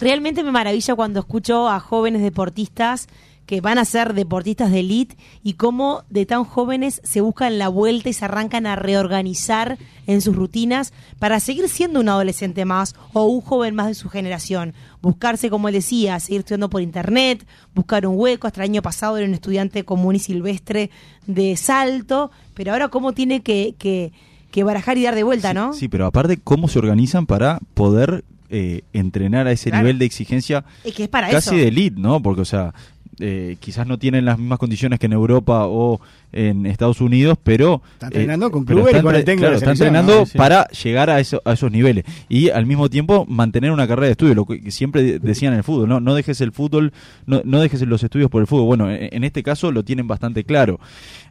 Realmente 0.00 0.44
me 0.44 0.52
maravilla 0.52 0.94
cuando 0.94 1.18
escucho 1.18 1.68
a 1.68 1.80
jóvenes 1.80 2.22
deportistas 2.22 3.08
que 3.46 3.60
van 3.60 3.78
a 3.78 3.84
ser 3.84 4.14
deportistas 4.14 4.70
de 4.70 4.80
elite 4.80 5.16
y 5.42 5.54
cómo 5.54 6.04
de 6.08 6.24
tan 6.24 6.44
jóvenes 6.44 7.00
se 7.02 7.20
buscan 7.20 7.58
la 7.58 7.68
vuelta 7.68 8.10
y 8.10 8.12
se 8.12 8.26
arrancan 8.26 8.66
a 8.66 8.76
reorganizar 8.76 9.78
en 10.06 10.20
sus 10.20 10.36
rutinas 10.36 10.92
para 11.18 11.40
seguir 11.40 11.68
siendo 11.68 11.98
un 11.98 12.10
adolescente 12.10 12.64
más 12.64 12.94
o 13.12 13.24
un 13.24 13.40
joven 13.40 13.74
más 13.74 13.88
de 13.88 13.94
su 13.94 14.08
generación. 14.08 14.74
Buscarse, 15.02 15.50
como 15.50 15.66
él 15.68 15.74
decía, 15.74 16.20
seguir 16.20 16.40
estudiando 16.40 16.70
por 16.70 16.82
internet, 16.82 17.44
buscar 17.74 18.06
un 18.06 18.16
hueco. 18.18 18.46
Hasta 18.46 18.62
el 18.62 18.70
año 18.70 18.82
pasado 18.82 19.16
era 19.16 19.26
un 19.26 19.34
estudiante 19.34 19.82
común 19.84 20.14
y 20.14 20.20
silvestre 20.20 20.90
de 21.26 21.56
salto, 21.56 22.30
pero 22.54 22.72
ahora 22.72 22.88
cómo 22.88 23.14
tiene 23.14 23.40
que, 23.40 23.74
que, 23.78 24.12
que 24.50 24.62
barajar 24.62 24.98
y 24.98 25.04
dar 25.04 25.14
de 25.14 25.24
vuelta, 25.24 25.54
¿no? 25.54 25.72
Sí, 25.72 25.88
pero 25.88 26.06
aparte, 26.06 26.36
¿cómo 26.36 26.68
se 26.68 26.78
organizan 26.78 27.26
para 27.26 27.58
poder 27.74 28.24
eh, 28.50 28.82
entrenar 28.92 29.46
a 29.46 29.52
ese 29.52 29.70
Claro. 29.70 29.84
nivel 29.84 29.98
de 29.98 30.04
exigencia 30.06 30.64
Es 30.84 30.94
que 30.94 31.04
es 31.04 31.08
para 31.08 31.28
casi 31.30 31.50
eso. 31.50 31.56
de 31.56 31.68
elite, 31.68 32.00
¿no? 32.00 32.22
Porque, 32.22 32.42
o 32.42 32.44
sea, 32.46 32.72
eh, 33.20 33.56
quizás 33.60 33.86
no 33.86 33.98
tienen 33.98 34.24
las 34.24 34.38
mismas 34.38 34.58
condiciones 34.58 34.98
que 34.98 35.06
en 35.06 35.12
Europa 35.12 35.66
o 35.66 36.00
en 36.32 36.66
Estados 36.66 37.00
Unidos, 37.00 37.38
pero... 37.42 37.80
Está 37.94 38.06
entrenando 38.06 38.50
con 38.50 38.64
pero 38.66 38.76
Kluber 38.80 38.94
y 38.94 38.96
está 38.98 39.02
con 39.02 39.14
el 39.14 39.24
de 39.24 39.36
claro, 39.36 39.52
la 39.52 39.58
está 39.58 39.66
selección, 39.74 39.86
entrenando 39.96 40.20
¿no? 40.20 40.26
Sí. 40.26 40.36
para 40.36 40.68
llegar 40.68 41.08
a, 41.10 41.20
eso- 41.20 41.40
a 41.44 41.52
esos 41.54 41.72
niveles. 41.72 42.04
Y 42.28 42.50
al 42.50 42.66
mismo 42.66 42.90
tiempo 42.90 43.24
mantener 43.26 43.70
una 43.72 43.88
carrera 43.88 44.06
de 44.06 44.12
estudio, 44.12 44.34
lo 44.34 44.44
que 44.44 44.70
siempre 44.70 45.02
de- 45.02 45.18
decían 45.20 45.52
en 45.54 45.58
el 45.58 45.64
fútbol, 45.64 45.88
¿no? 45.88 46.00
No 46.00 46.14
dejes 46.14 46.40
el 46.42 46.52
fútbol, 46.52 46.92
no, 47.26 47.40
no 47.44 47.60
dejes 47.60 47.80
los 47.82 48.02
estudios 48.02 48.30
por 48.30 48.42
el 48.42 48.46
fútbol. 48.46 48.66
Bueno, 48.66 48.90
en, 48.90 49.08
en 49.10 49.24
este 49.24 49.42
caso 49.42 49.72
lo 49.72 49.84
tienen 49.84 50.06
bastante 50.06 50.44
claro. 50.44 50.78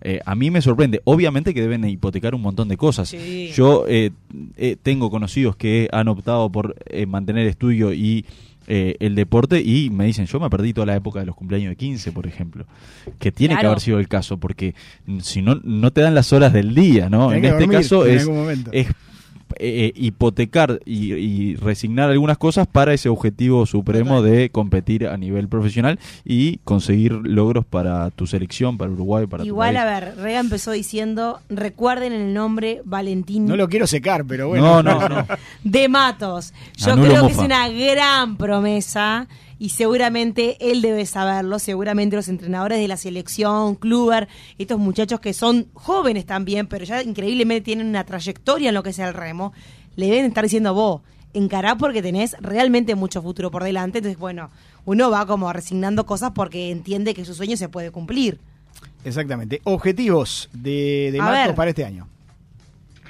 Eh, 0.02 0.20
a 0.26 0.34
mí 0.36 0.50
me 0.52 0.62
sorprende. 0.62 1.02
Obviamente 1.04 1.54
que 1.54 1.62
deben 1.62 1.86
hipotecar 1.88 2.34
un 2.34 2.42
montón 2.42 2.68
de 2.68 2.78
cosas. 2.78 3.10
Sí. 3.10 3.52
Yo 3.54 3.86
eh, 3.88 4.10
eh, 4.58 4.78
tengo 4.82 5.10
conocidos 5.12 5.56
que 5.56 5.88
han 5.92 6.08
optado 6.08 6.52
por 6.52 6.76
eh, 6.88 7.06
mantener 7.06 7.46
estudio 7.48 7.94
y 7.94 8.26
eh, 8.68 8.96
el 9.00 9.16
deporte 9.16 9.62
y 9.62 9.90
me 9.90 10.06
dicen, 10.06 10.26
yo 10.26 10.40
me 10.40 10.50
perdí 10.50 10.74
toda 10.74 10.86
la 10.86 10.96
época 10.96 11.22
de 11.22 11.26
los 11.26 11.36
cumpleaños 11.36 11.70
de 11.70 11.78
15, 11.78 12.12
por 12.12 12.28
ejemplo, 12.28 12.66
que 13.18 13.32
tiene 13.32 13.58
que 13.58 13.66
haber 13.66 13.80
sido 13.80 14.00
el 14.00 14.08
caso, 14.08 14.38
porque 14.38 14.76
si 15.22 15.42
no, 15.42 15.56
no 15.64 15.92
te 15.92 16.02
dan 16.02 16.14
las 16.14 16.34
horas 16.34 16.52
del 16.52 16.76
día, 16.76 17.10
¿no? 17.10 17.30
Tenés 17.30 17.38
En 17.38 17.46
este 17.46 17.60
dormir 17.60 17.78
caso 17.80 18.06
es 18.06 18.28
eh, 19.60 19.92
hipotecar 19.96 20.80
y, 20.86 21.14
y 21.14 21.56
resignar 21.56 22.10
algunas 22.10 22.38
cosas 22.38 22.68
para 22.68 22.94
ese 22.94 23.10
objetivo 23.10 23.66
supremo 23.66 24.22
de 24.22 24.50
competir 24.50 25.08
a 25.08 25.18
nivel 25.18 25.48
profesional 25.48 26.00
y 26.26 26.58
conseguir 26.60 27.14
logros 27.14 27.66
para 27.66 28.10
tu 28.12 28.28
selección, 28.28 28.78
para 28.78 28.92
Uruguay, 28.92 29.28
para 29.28 29.46
Igual, 29.46 29.76
tu 29.76 29.82
a 29.82 29.84
país. 29.84 30.02
ver, 30.02 30.16
Rega 30.18 30.40
empezó 30.40 30.72
diciendo, 30.72 31.40
recuerden 31.50 32.14
el 32.14 32.34
nombre 32.34 32.82
Valentín 32.86 33.46
No 33.46 33.56
lo 33.56 33.68
quiero 33.70 33.88
secar, 33.88 34.26
pero 34.26 34.48
bueno. 34.50 34.82
No, 34.82 35.00
no, 35.00 35.10
no. 35.10 35.28
de 35.64 35.90
Matos. 35.90 36.54
Yo 36.76 36.94
Anulo 36.94 37.10
creo 37.10 37.26
que 37.28 37.34
es 37.34 37.40
una 37.40 37.70
gran 37.70 38.38
promesa 38.38 39.28
y 39.60 39.70
seguramente 39.70 40.58
él 40.60 40.82
debe 40.82 41.06
saberlo, 41.06 41.60
seguramente 41.60 42.16
los 42.16 42.28
entrenadores 42.28 42.80
de 42.80 42.88
la 42.88 42.98
selección, 42.98 43.76
Kluber, 43.76 44.28
estos 44.58 44.80
muchachos 44.80 45.20
que 45.20 45.34
son 45.34 45.68
jóvenes 45.74 46.26
también, 46.26 46.68
pero 46.68 46.86
ya 46.86 47.02
increíblemente 47.02 47.66
tienen 47.66 47.88
una 47.88 48.06
trayectoria 48.06 48.70
en 48.70 48.76
lo 48.76 48.84
que 48.84 48.92
es 48.92 49.00
el 49.00 49.14
remo, 49.14 49.54
le 49.96 50.08
deben 50.08 50.26
estar 50.26 50.44
diciendo 50.44 50.74
vos, 50.74 51.02
encará 51.34 51.76
porque 51.76 52.02
tenés 52.02 52.36
realmente 52.40 52.96
mucho 52.96 53.22
futuro 53.22 53.52
por 53.52 53.64
delante, 53.64 54.00
entonces 54.00 54.20
bueno, 54.20 54.50
uno 54.86 55.10
va 55.10 55.26
como 55.26 55.52
resignando 55.52 56.06
cosas 56.06 56.32
porque 56.34 56.72
entiende 56.72 57.14
que 57.14 57.26
su 57.26 57.34
sueño 57.34 57.58
se 57.58 57.70
puede 57.70 57.92
cumplir. 57.92 58.40
Exactamente. 59.04 59.62
Objetivos 59.64 60.50
de, 60.54 61.10
de 61.12 61.22
ver. 61.22 61.56
para 61.56 61.70
este 61.70 61.86
año. 61.86 62.08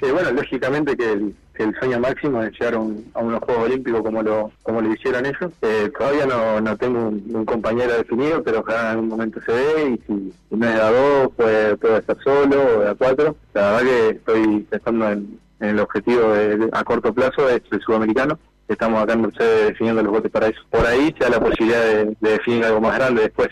Sí, 0.00 0.06
bueno, 0.12 0.30
lógicamente 0.30 0.96
que 0.96 1.12
el, 1.12 1.34
que 1.47 1.47
el 1.62 1.74
sueño 1.78 1.98
máximo 2.00 2.42
es 2.42 2.52
llegar 2.52 2.76
un- 2.76 3.10
a 3.14 3.20
unos 3.20 3.40
Juegos 3.40 3.64
Olímpicos 3.64 4.02
como 4.02 4.22
lo 4.22 4.50
como 4.62 4.80
lo 4.80 4.92
hicieron 4.92 5.26
ellos. 5.26 5.50
Eh, 5.62 5.90
todavía 5.96 6.26
no, 6.26 6.76
tengo 6.76 7.08
un, 7.08 7.44
compañero 7.44 7.94
definido, 7.94 8.42
pero 8.42 8.60
ojalá 8.60 8.80
en 8.80 8.86
algún 8.88 9.08
momento 9.08 9.40
se 9.44 9.52
dé 9.52 9.90
y 9.90 9.96
si, 10.06 10.32
si 10.50 10.56
no 10.56 10.66
es 10.68 10.74
de 10.74 10.80
a 10.80 10.90
dos, 10.90 11.32
puede, 11.36 11.76
puede 11.76 11.98
estar 11.98 12.16
solo 12.22 12.62
o 12.76 12.80
de 12.80 12.90
a 12.90 12.94
cuatro. 12.94 13.36
La 13.54 13.72
verdad 13.72 13.82
que 13.82 14.08
estoy 14.10 14.60
pensando 14.70 15.08
en, 15.10 15.38
el 15.60 15.80
objetivo 15.80 16.32
de- 16.34 16.68
a 16.72 16.84
corto 16.84 17.12
plazo, 17.12 17.48
es 17.48 17.62
el 17.72 17.80
sudamericano. 17.80 18.38
Estamos 18.68 19.02
acá 19.02 19.14
en 19.14 19.22
Mercedes 19.22 19.68
definiendo 19.68 20.02
los 20.02 20.12
botes 20.12 20.30
para 20.30 20.46
eso. 20.48 20.60
Por 20.70 20.86
ahí 20.86 21.12
se 21.18 21.24
da 21.24 21.30
la 21.30 21.40
posibilidad 21.40 21.82
de 21.82 22.16
definir 22.20 22.64
algo 22.64 22.80
más 22.80 22.96
grande 22.96 23.22
después. 23.22 23.48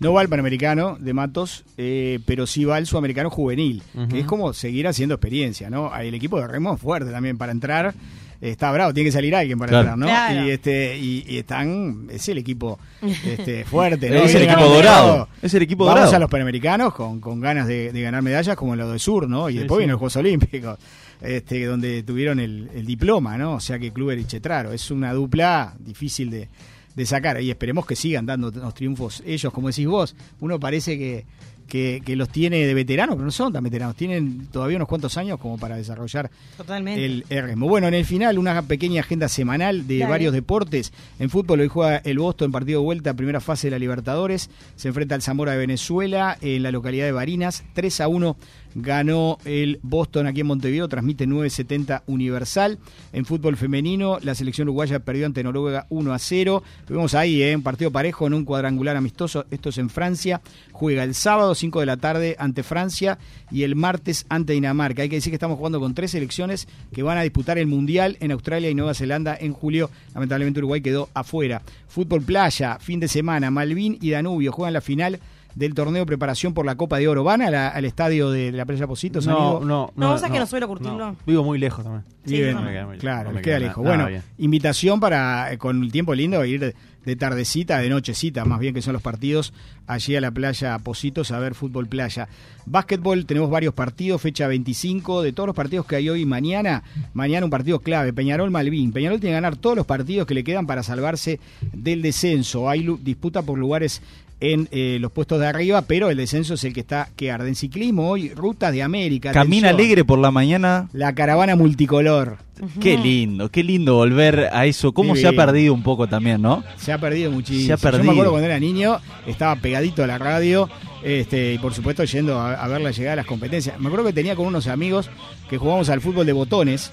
No 0.00 0.12
va 0.12 0.20
al 0.22 0.28
Panamericano 0.28 0.96
de 0.98 1.12
Matos, 1.12 1.64
eh, 1.76 2.18
pero 2.26 2.46
sí 2.46 2.64
va 2.64 2.76
al 2.76 2.86
Sudamericano 2.86 3.30
Juvenil, 3.30 3.82
que 4.08 4.20
es 4.20 4.26
como 4.26 4.52
seguir 4.52 4.88
haciendo 4.88 5.14
experiencia, 5.14 5.70
¿no? 5.70 5.94
El 5.96 6.14
equipo 6.14 6.40
de 6.40 6.46
Remo 6.48 6.74
es 6.74 6.80
fuerte 6.80 7.10
también 7.10 7.38
para 7.38 7.52
entrar. 7.52 7.94
Está 8.40 8.72
bravo, 8.72 8.94
tiene 8.94 9.08
que 9.08 9.12
salir 9.12 9.34
alguien 9.36 9.58
para 9.58 9.68
Claro. 9.68 9.88
entrar, 9.92 9.98
¿no? 9.98 10.06
Claro. 10.06 10.46
Y 10.46 10.50
este 10.50 10.96
y, 10.98 11.24
y 11.28 11.36
están 11.36 12.06
es 12.10 12.26
el 12.30 12.38
equipo 12.38 12.78
este, 13.02 13.64
fuerte, 13.66 14.08
¿no? 14.08 14.16
Es 14.22 14.34
el 14.34 14.44
equipo 14.44 14.64
dorado. 14.64 15.28
Es 15.42 15.52
el 15.52 15.62
equipo 15.62 15.84
Vamos 15.84 16.00
dorado. 16.00 16.16
a 16.16 16.18
los 16.20 16.30
Panamericanos 16.30 16.94
con, 16.94 17.20
con 17.20 17.38
ganas 17.38 17.66
de, 17.68 17.92
de 17.92 18.00
ganar 18.00 18.22
medallas 18.22 18.56
como 18.56 18.74
lo 18.74 18.90
de 18.90 18.98
Sur, 18.98 19.28
¿no? 19.28 19.50
Y 19.50 19.52
Sí, 19.52 19.58
después 19.58 19.76
sí. 19.76 19.80
vienen 19.80 19.92
los 19.92 19.98
Juegos 19.98 20.16
Olímpicos, 20.16 20.78
este, 21.20 21.66
donde 21.66 22.02
tuvieron 22.02 22.40
el, 22.40 22.70
el 22.74 22.86
diploma, 22.86 23.36
¿no? 23.36 23.56
O 23.56 23.60
sea 23.60 23.78
que 23.78 23.92
Kluber 23.92 24.18
y 24.18 24.24
Chetraro. 24.24 24.72
Es 24.72 24.90
una 24.90 25.12
dupla 25.12 25.74
difícil 25.78 26.30
de, 26.30 26.48
de 26.94 27.06
sacar. 27.06 27.40
Y 27.40 27.50
esperemos 27.50 27.86
que 27.86 27.96
sigan 27.96 28.26
dando 28.26 28.50
los 28.50 28.74
triunfos 28.74 29.22
ellos, 29.26 29.52
como 29.52 29.68
decís 29.68 29.86
vos. 29.86 30.14
Uno 30.40 30.58
parece 30.58 30.98
que, 30.98 31.24
que, 31.68 32.02
que 32.04 32.16
los 32.16 32.28
tiene 32.28 32.66
de 32.66 32.74
veteranos, 32.74 33.14
pero 33.14 33.24
no 33.24 33.30
son 33.30 33.52
tan 33.52 33.62
veteranos. 33.64 33.96
Tienen 33.96 34.46
todavía 34.52 34.76
unos 34.76 34.88
cuantos 34.88 35.16
años 35.16 35.38
como 35.38 35.56
para 35.56 35.76
desarrollar 35.76 36.30
Totalmente. 36.56 37.04
el 37.04 37.24
el 37.30 37.42
remo. 37.44 37.68
Bueno, 37.68 37.88
en 37.88 37.94
el 37.94 38.04
final, 38.04 38.38
una 38.38 38.62
pequeña 38.62 39.00
agenda 39.00 39.28
semanal 39.28 39.86
de 39.86 39.98
Dale. 39.98 40.10
varios 40.10 40.32
deportes. 40.32 40.92
En 41.18 41.30
fútbol 41.30 41.60
hoy 41.60 41.68
juega 41.68 41.98
el 41.98 42.18
Boston, 42.18 42.52
partido 42.52 42.80
de 42.80 42.84
vuelta, 42.84 43.14
primera 43.14 43.40
fase 43.40 43.68
de 43.68 43.72
la 43.72 43.78
Libertadores. 43.78 44.50
Se 44.76 44.88
enfrenta 44.88 45.14
al 45.14 45.22
Zamora 45.22 45.52
de 45.52 45.58
Venezuela 45.58 46.36
en 46.40 46.62
la 46.62 46.72
localidad 46.72 47.06
de 47.06 47.12
Barinas. 47.12 47.64
3 47.74 48.00
a 48.00 48.08
1 48.08 48.36
ganó 48.74 49.38
el 49.44 49.78
Boston 49.82 50.26
aquí 50.26 50.40
en 50.40 50.46
Montevideo, 50.46 50.88
transmite 50.88 51.26
970 51.26 52.04
Universal. 52.06 52.78
En 53.12 53.24
fútbol 53.24 53.56
femenino, 53.56 54.18
la 54.22 54.34
selección 54.34 54.68
uruguaya 54.68 55.00
perdió 55.00 55.26
ante 55.26 55.42
Noruega 55.42 55.86
1 55.90 56.12
a 56.12 56.18
0. 56.18 56.62
Tuvimos 56.86 57.14
ahí 57.14 57.42
¿eh? 57.42 57.56
un 57.56 57.62
partido 57.62 57.90
parejo 57.90 58.26
en 58.26 58.34
un 58.34 58.44
cuadrangular 58.44 58.96
amistoso. 58.96 59.46
Esto 59.50 59.70
es 59.70 59.78
en 59.78 59.90
Francia. 59.90 60.40
Juega 60.72 61.04
el 61.04 61.14
sábado 61.14 61.54
5 61.54 61.80
de 61.80 61.86
la 61.86 61.96
tarde 61.96 62.36
ante 62.38 62.62
Francia 62.62 63.18
y 63.50 63.62
el 63.62 63.76
martes 63.76 64.26
ante 64.28 64.52
Dinamarca. 64.52 65.02
Hay 65.02 65.08
que 65.08 65.16
decir 65.16 65.30
que 65.30 65.36
estamos 65.36 65.58
jugando 65.58 65.80
con 65.80 65.94
tres 65.94 66.12
selecciones 66.12 66.68
que 66.92 67.02
van 67.02 67.18
a 67.18 67.22
disputar 67.22 67.58
el 67.58 67.66
Mundial 67.66 68.16
en 68.20 68.32
Australia 68.32 68.70
y 68.70 68.74
Nueva 68.74 68.94
Zelanda 68.94 69.36
en 69.38 69.52
julio. 69.52 69.90
Lamentablemente 70.14 70.60
Uruguay 70.60 70.80
quedó 70.80 71.08
afuera. 71.14 71.62
Fútbol 71.88 72.22
playa, 72.22 72.78
fin 72.78 73.00
de 73.00 73.08
semana. 73.08 73.50
Malvin 73.50 73.98
y 74.00 74.10
Danubio 74.10 74.52
juegan 74.52 74.74
la 74.74 74.80
final 74.80 75.20
del 75.54 75.74
torneo 75.74 76.00
de 76.02 76.06
preparación 76.06 76.54
por 76.54 76.64
la 76.66 76.76
Copa 76.76 76.98
de 76.98 77.08
Oro. 77.08 77.24
¿Van 77.24 77.42
a 77.42 77.50
la- 77.50 77.68
al 77.68 77.84
estadio 77.84 78.30
de, 78.30 78.52
de 78.52 78.56
la 78.58 78.64
playa 78.66 78.86
Positos, 78.86 79.26
No, 79.26 79.36
amigo? 79.36 79.60
no, 79.64 79.92
No, 79.96 80.10
vos 80.10 80.20
sabés 80.20 80.32
que 80.34 80.38
no 80.40 80.46
suelo 80.46 80.68
curtirlo. 80.68 81.16
Vivo 81.26 81.44
muy 81.44 81.58
lejos 81.58 81.84
también. 81.84 82.04
Sí, 82.24 82.34
Bien, 82.36 82.54
no 82.54 82.62
me 82.62 82.70
queda 82.72 82.86
muy- 82.86 82.98
claro, 82.98 83.24
no 83.24 83.28
les 83.30 83.34
me 83.36 83.42
queda 83.42 83.56
queda 83.58 83.66
lejos. 83.68 83.84
nada 83.84 83.96
Bueno, 84.04 84.22
invitación 84.38 85.00
para, 85.00 85.52
eh, 85.52 85.58
con 85.58 85.82
el 85.82 85.90
tiempo 85.92 86.14
lindo, 86.14 86.44
ir 86.44 86.60
de, 86.60 86.74
de 87.04 87.16
tardecita, 87.16 87.78
de 87.78 87.88
nochecita, 87.88 88.44
más 88.44 88.60
bien 88.60 88.74
que 88.74 88.82
son 88.82 88.92
los 88.92 89.00
partidos, 89.02 89.54
allí 89.86 90.16
a 90.16 90.20
la 90.20 90.30
playa 90.30 90.78
Positos 90.80 91.30
a 91.30 91.38
ver 91.38 91.54
fútbol 91.54 91.86
playa. 91.86 92.28
Básquetbol, 92.66 93.24
tenemos 93.24 93.48
varios 93.50 93.72
partidos, 93.72 94.20
fecha 94.20 94.46
25, 94.46 95.22
de 95.22 95.32
todos 95.32 95.46
los 95.46 95.56
partidos 95.56 95.86
que 95.86 95.96
hay 95.96 96.08
hoy 96.10 96.20
y 96.22 96.26
mañana, 96.26 96.82
mañana 97.14 97.46
un 97.46 97.50
partido 97.50 97.80
clave, 97.80 98.12
Peñarol 98.12 98.50
Malvin. 98.50 98.92
Peñarol 98.92 99.18
tiene 99.18 99.30
que 99.32 99.40
ganar 99.40 99.56
todos 99.56 99.76
los 99.76 99.86
partidos 99.86 100.26
que 100.26 100.34
le 100.34 100.44
quedan 100.44 100.66
para 100.66 100.82
salvarse 100.82 101.40
del 101.72 102.02
descenso. 102.02 102.68
Hay 102.68 102.86
disputa 103.02 103.40
por 103.42 103.58
lugares 103.58 104.02
en 104.40 104.68
eh, 104.72 104.98
los 105.00 105.12
puestos 105.12 105.38
de 105.38 105.46
arriba, 105.46 105.82
pero 105.82 106.10
el 106.10 106.16
descenso 106.16 106.54
es 106.54 106.64
el 106.64 106.72
que 106.72 106.80
está 106.80 107.08
que 107.14 107.30
arde 107.30 107.48
en 107.48 107.54
ciclismo 107.54 108.08
hoy, 108.08 108.30
Ruta 108.30 108.70
de 108.72 108.82
América. 108.82 109.32
Camina 109.32 109.68
atención, 109.68 109.80
alegre 109.80 110.04
por 110.04 110.18
la 110.18 110.30
mañana. 110.30 110.88
La 110.92 111.14
caravana 111.14 111.56
multicolor. 111.56 112.38
Qué 112.80 112.98
lindo, 112.98 113.50
qué 113.50 113.64
lindo 113.64 113.94
volver 113.94 114.50
a 114.52 114.66
eso. 114.66 114.92
Cómo 114.92 115.16
se 115.16 115.26
ha 115.26 115.32
perdido 115.32 115.72
un 115.72 115.82
poco 115.82 116.08
también, 116.08 116.42
¿no? 116.42 116.62
Se 116.76 116.92
ha 116.92 116.98
perdido 116.98 117.30
muchísimo. 117.30 117.76
Se 117.76 117.88
ha 117.88 117.90
Yo 117.90 118.04
me 118.04 118.10
acuerdo 118.10 118.32
cuando 118.32 118.46
era 118.46 118.58
niño, 118.58 118.98
estaba 119.26 119.56
pegadito 119.56 120.04
a 120.04 120.06
la 120.06 120.18
radio 120.18 120.68
este, 121.02 121.54
y 121.54 121.58
por 121.58 121.72
supuesto 121.72 122.04
yendo 122.04 122.38
a, 122.38 122.54
a 122.54 122.68
ver 122.68 122.82
la 122.82 122.90
llegada 122.90 123.12
de 123.12 123.16
las 123.16 123.26
competencias. 123.26 123.80
Me 123.80 123.86
acuerdo 123.86 124.06
que 124.06 124.12
tenía 124.12 124.36
con 124.36 124.46
unos 124.46 124.66
amigos 124.66 125.08
que 125.48 125.56
jugábamos 125.56 125.88
al 125.88 126.02
fútbol 126.02 126.26
de 126.26 126.32
botones 126.32 126.92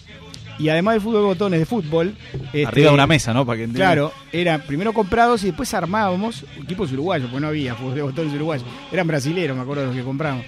y 0.60 0.70
además 0.70 0.96
del 0.96 1.02
fútbol 1.02 1.22
de 1.22 1.28
botones 1.28 1.60
de 1.60 1.66
fútbol... 1.66 2.16
este, 2.46 2.66
Arriba 2.66 2.88
de 2.90 2.94
una 2.94 3.08
mesa, 3.08 3.34
¿no? 3.34 3.46
Para 3.46 3.60
que 3.60 3.68
Claro, 3.72 4.12
eran 4.32 4.62
primero 4.62 4.94
comprados 4.94 5.44
y 5.44 5.48
después 5.48 5.74
armábamos 5.74 6.46
equipos 6.62 6.92
uruguayos, 6.92 7.30
porque 7.30 7.42
no 7.42 7.48
había 7.48 7.76
fútbol 7.76 7.96
de 7.96 8.02
botones 8.02 8.34
uruguayos. 8.34 8.66
Eran 8.92 9.08
brasileros, 9.08 9.56
me 9.56 9.64
acuerdo 9.64 9.82
de 9.84 9.88
los 9.90 9.96
que 9.96 10.04
compramos. 10.04 10.44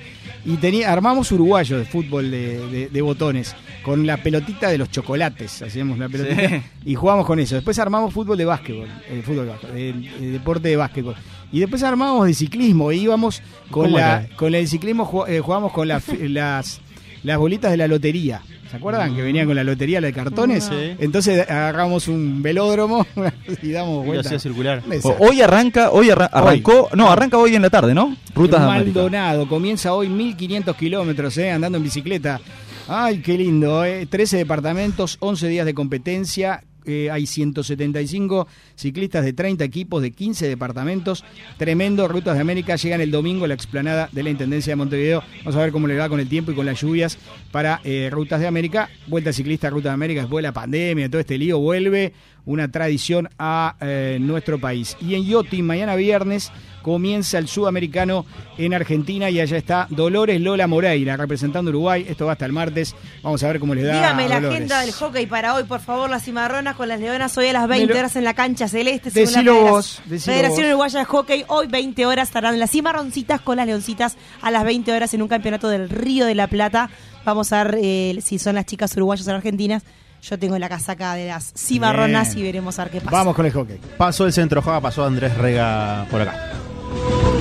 Y 0.45 0.55
tenía, 0.55 0.91
armamos 0.91 1.31
uruguayos 1.33 1.79
de 1.79 1.85
fútbol 1.85 2.31
de, 2.31 2.65
de- 2.67 2.89
de 2.89 3.01
botones, 3.01 3.55
con 3.83 4.05
la 4.07 4.17
pelotita 4.17 4.69
de 4.69 4.77
los 4.77 4.89
chocolates, 4.89 5.61
hacíamos 5.61 5.97
la 5.99 6.07
pelotita 6.09 6.49
Sí. 6.49 6.61
y 6.85 6.95
jugábamos 6.95 7.27
con 7.27 7.39
eso. 7.39 7.55
Después 7.55 7.77
armamos 7.77 8.13
fútbol 8.13 8.37
de 8.37 8.45
básquetbol, 8.45 8.87
eh, 9.09 9.21
fútbol 9.25 9.51
de 9.73 9.93
deporte 10.31 10.69
de 10.69 10.75
básquetbol. 10.77 11.15
Y 11.51 11.59
después 11.59 11.83
armábamos 11.83 12.27
de 12.27 12.33
ciclismo, 12.33 12.89
e 12.91 12.95
íbamos 12.97 13.41
con 13.69 13.85
¿Cómo 13.85 13.97
la, 13.97 14.23
era? 14.23 14.35
con 14.37 14.53
el 14.55 14.67
ciclismo, 14.67 15.25
eh, 15.27 15.39
jugábamos 15.39 15.71
con 15.73 15.87
la 15.87 16.01
las, 16.21 16.79
las 17.23 17.37
bolitas 17.37 17.71
de 17.71 17.77
la 17.77 17.87
lotería. 17.87 18.41
¿Se 18.69 18.77
acuerdan? 18.77 19.15
Que 19.15 19.23
venían 19.23 19.47
con 19.47 19.55
la 19.55 19.63
lotería, 19.63 19.99
la 19.99 20.07
de 20.07 20.13
cartones. 20.13 20.65
Sí. 20.65 20.95
Entonces 20.99 21.49
agarramos 21.49 22.07
un 22.07 22.43
velódromo 22.43 23.05
y 23.63 23.71
damos 23.71 24.05
Y 24.15 24.17
hacía 24.19 24.37
circular. 24.37 24.83
Hoy 25.19 25.41
arranca, 25.41 25.89
hoy 25.89 26.09
arra- 26.11 26.29
arrancó, 26.31 26.87
no, 26.95 27.09
arranca 27.11 27.37
hoy 27.37 27.55
en 27.55 27.63
la 27.63 27.71
tarde, 27.71 27.95
¿no? 27.95 28.15
Rutas 28.35 28.61
de. 28.61 28.67
Maldonado, 28.67 29.47
comienza 29.47 29.93
hoy 29.93 30.07
1500 30.09 30.75
kilómetros, 30.75 31.35
eh, 31.39 31.49
andando 31.49 31.77
en 31.79 31.83
bicicleta. 31.83 32.39
Ay, 32.87 33.19
qué 33.23 33.37
lindo, 33.37 33.83
eh. 33.85 34.05
13 34.05 34.37
departamentos, 34.37 35.17
11 35.19 35.47
días 35.47 35.65
de 35.65 35.73
competencia. 35.73 36.63
Eh, 36.89 37.11
hay 37.11 37.25
175 37.25 38.47
ciclistas 38.75 39.23
de 39.23 39.33
30 39.33 39.63
equipos 39.63 40.01
de 40.01 40.11
15 40.11 40.47
departamentos. 40.47 41.23
Tremendo, 41.57 42.07
Rutas 42.07 42.35
de 42.35 42.41
América 42.41 42.75
llegan 42.75 43.01
el 43.01 43.11
domingo 43.11 43.45
a 43.45 43.47
la 43.47 43.53
explanada 43.53 44.09
de 44.11 44.23
la 44.23 44.29
Intendencia 44.29 44.71
de 44.71 44.75
Montevideo. 44.75 45.23
Vamos 45.39 45.55
a 45.55 45.59
ver 45.59 45.71
cómo 45.71 45.87
le 45.87 45.97
va 45.97 46.09
con 46.09 46.19
el 46.19 46.27
tiempo 46.27 46.51
y 46.51 46.55
con 46.55 46.65
las 46.65 46.81
lluvias 46.81 47.17
para 47.51 47.81
eh, 47.83 48.09
Rutas 48.11 48.39
de 48.39 48.47
América. 48.47 48.89
Vuelta 49.07 49.31
ciclista 49.31 49.69
Rutas 49.69 49.91
de 49.91 49.93
América 49.93 50.21
después 50.21 50.41
de 50.41 50.47
la 50.49 50.53
pandemia, 50.53 51.09
todo 51.09 51.21
este 51.21 51.37
lío, 51.37 51.59
vuelve 51.59 52.13
una 52.45 52.71
tradición 52.71 53.29
a 53.37 53.75
eh, 53.79 54.17
nuestro 54.19 54.59
país. 54.59 54.97
Y 54.99 55.13
en 55.15 55.25
Yoti, 55.25 55.61
mañana 55.61 55.95
viernes, 55.95 56.51
comienza 56.81 57.37
el 57.37 57.47
sudamericano 57.47 58.25
en 58.57 58.73
Argentina 58.73 59.29
y 59.29 59.39
allá 59.39 59.57
está 59.57 59.87
Dolores 59.89 60.39
Lola 60.41 60.67
Moreira 60.67 61.17
representando 61.17 61.69
Uruguay. 61.69 62.05
Esto 62.07 62.25
va 62.25 62.33
hasta 62.33 62.45
el 62.45 62.53
martes. 62.53 62.95
Vamos 63.23 63.43
a 63.43 63.47
ver 63.47 63.59
cómo 63.59 63.75
les 63.75 63.85
da. 63.85 63.93
Dígame 63.93 64.27
la 64.29 64.35
Dolores. 64.35 64.55
agenda 64.57 64.81
del 64.81 64.91
hockey 64.93 65.25
para 65.25 65.55
hoy, 65.55 65.63
por 65.63 65.79
favor, 65.79 66.09
las 66.09 66.23
cimarronas 66.23 66.75
con 66.75 66.87
las 66.87 66.99
leonas 66.99 67.37
hoy 67.37 67.47
a 67.47 67.53
las 67.53 67.67
20 67.67 67.87
Me 67.87 67.93
lo- 67.93 67.99
horas 67.99 68.15
en 68.15 68.23
la 68.23 68.33
cancha 68.33 68.67
celeste. 68.67 69.11
Decilo 69.11 69.53
la 69.63 69.71
vos, 69.71 70.01
decilo 70.05 70.33
Federación 70.33 70.61
vos. 70.63 70.67
Uruguaya 70.69 70.99
de 70.99 71.05
Hockey, 71.05 71.45
hoy 71.47 71.67
20 71.67 72.05
horas 72.05 72.27
estarán 72.29 72.59
las 72.59 72.71
cimarroncitas 72.71 73.41
con 73.41 73.57
las 73.57 73.67
leoncitas 73.67 74.17
a 74.41 74.51
las 74.51 74.63
20 74.63 74.91
horas 74.93 75.13
en 75.13 75.21
un 75.21 75.27
campeonato 75.27 75.69
del 75.69 75.89
Río 75.89 76.25
de 76.25 76.35
la 76.35 76.47
Plata. 76.47 76.89
Vamos 77.25 77.51
a 77.53 77.63
ver 77.63 77.79
eh, 77.81 78.19
si 78.21 78.39
son 78.39 78.55
las 78.55 78.65
chicas 78.65 78.95
uruguayas 78.95 79.27
o 79.27 79.31
argentinas. 79.35 79.83
Yo 80.21 80.37
tengo 80.37 80.57
la 80.59 80.67
casaca 80.67 81.13
de 81.13 81.27
las 81.27 81.53
cimarronas 81.57 82.35
Bien. 82.35 82.39
y 82.39 82.43
veremos 82.47 82.77
a 82.77 82.83
ver 82.83 82.91
qué 82.91 82.99
pasa. 83.01 83.15
Vamos 83.15 83.35
con 83.35 83.45
el 83.45 83.53
hockey. 83.53 83.79
Pasó 83.97 84.25
el 84.25 84.33
centro 84.33 84.61
Joga, 84.61 84.81
pasó 84.81 85.05
Andrés 85.05 85.37
Rega 85.37 86.05
por 86.11 86.19
acá. 86.21 86.51
you 86.91 87.38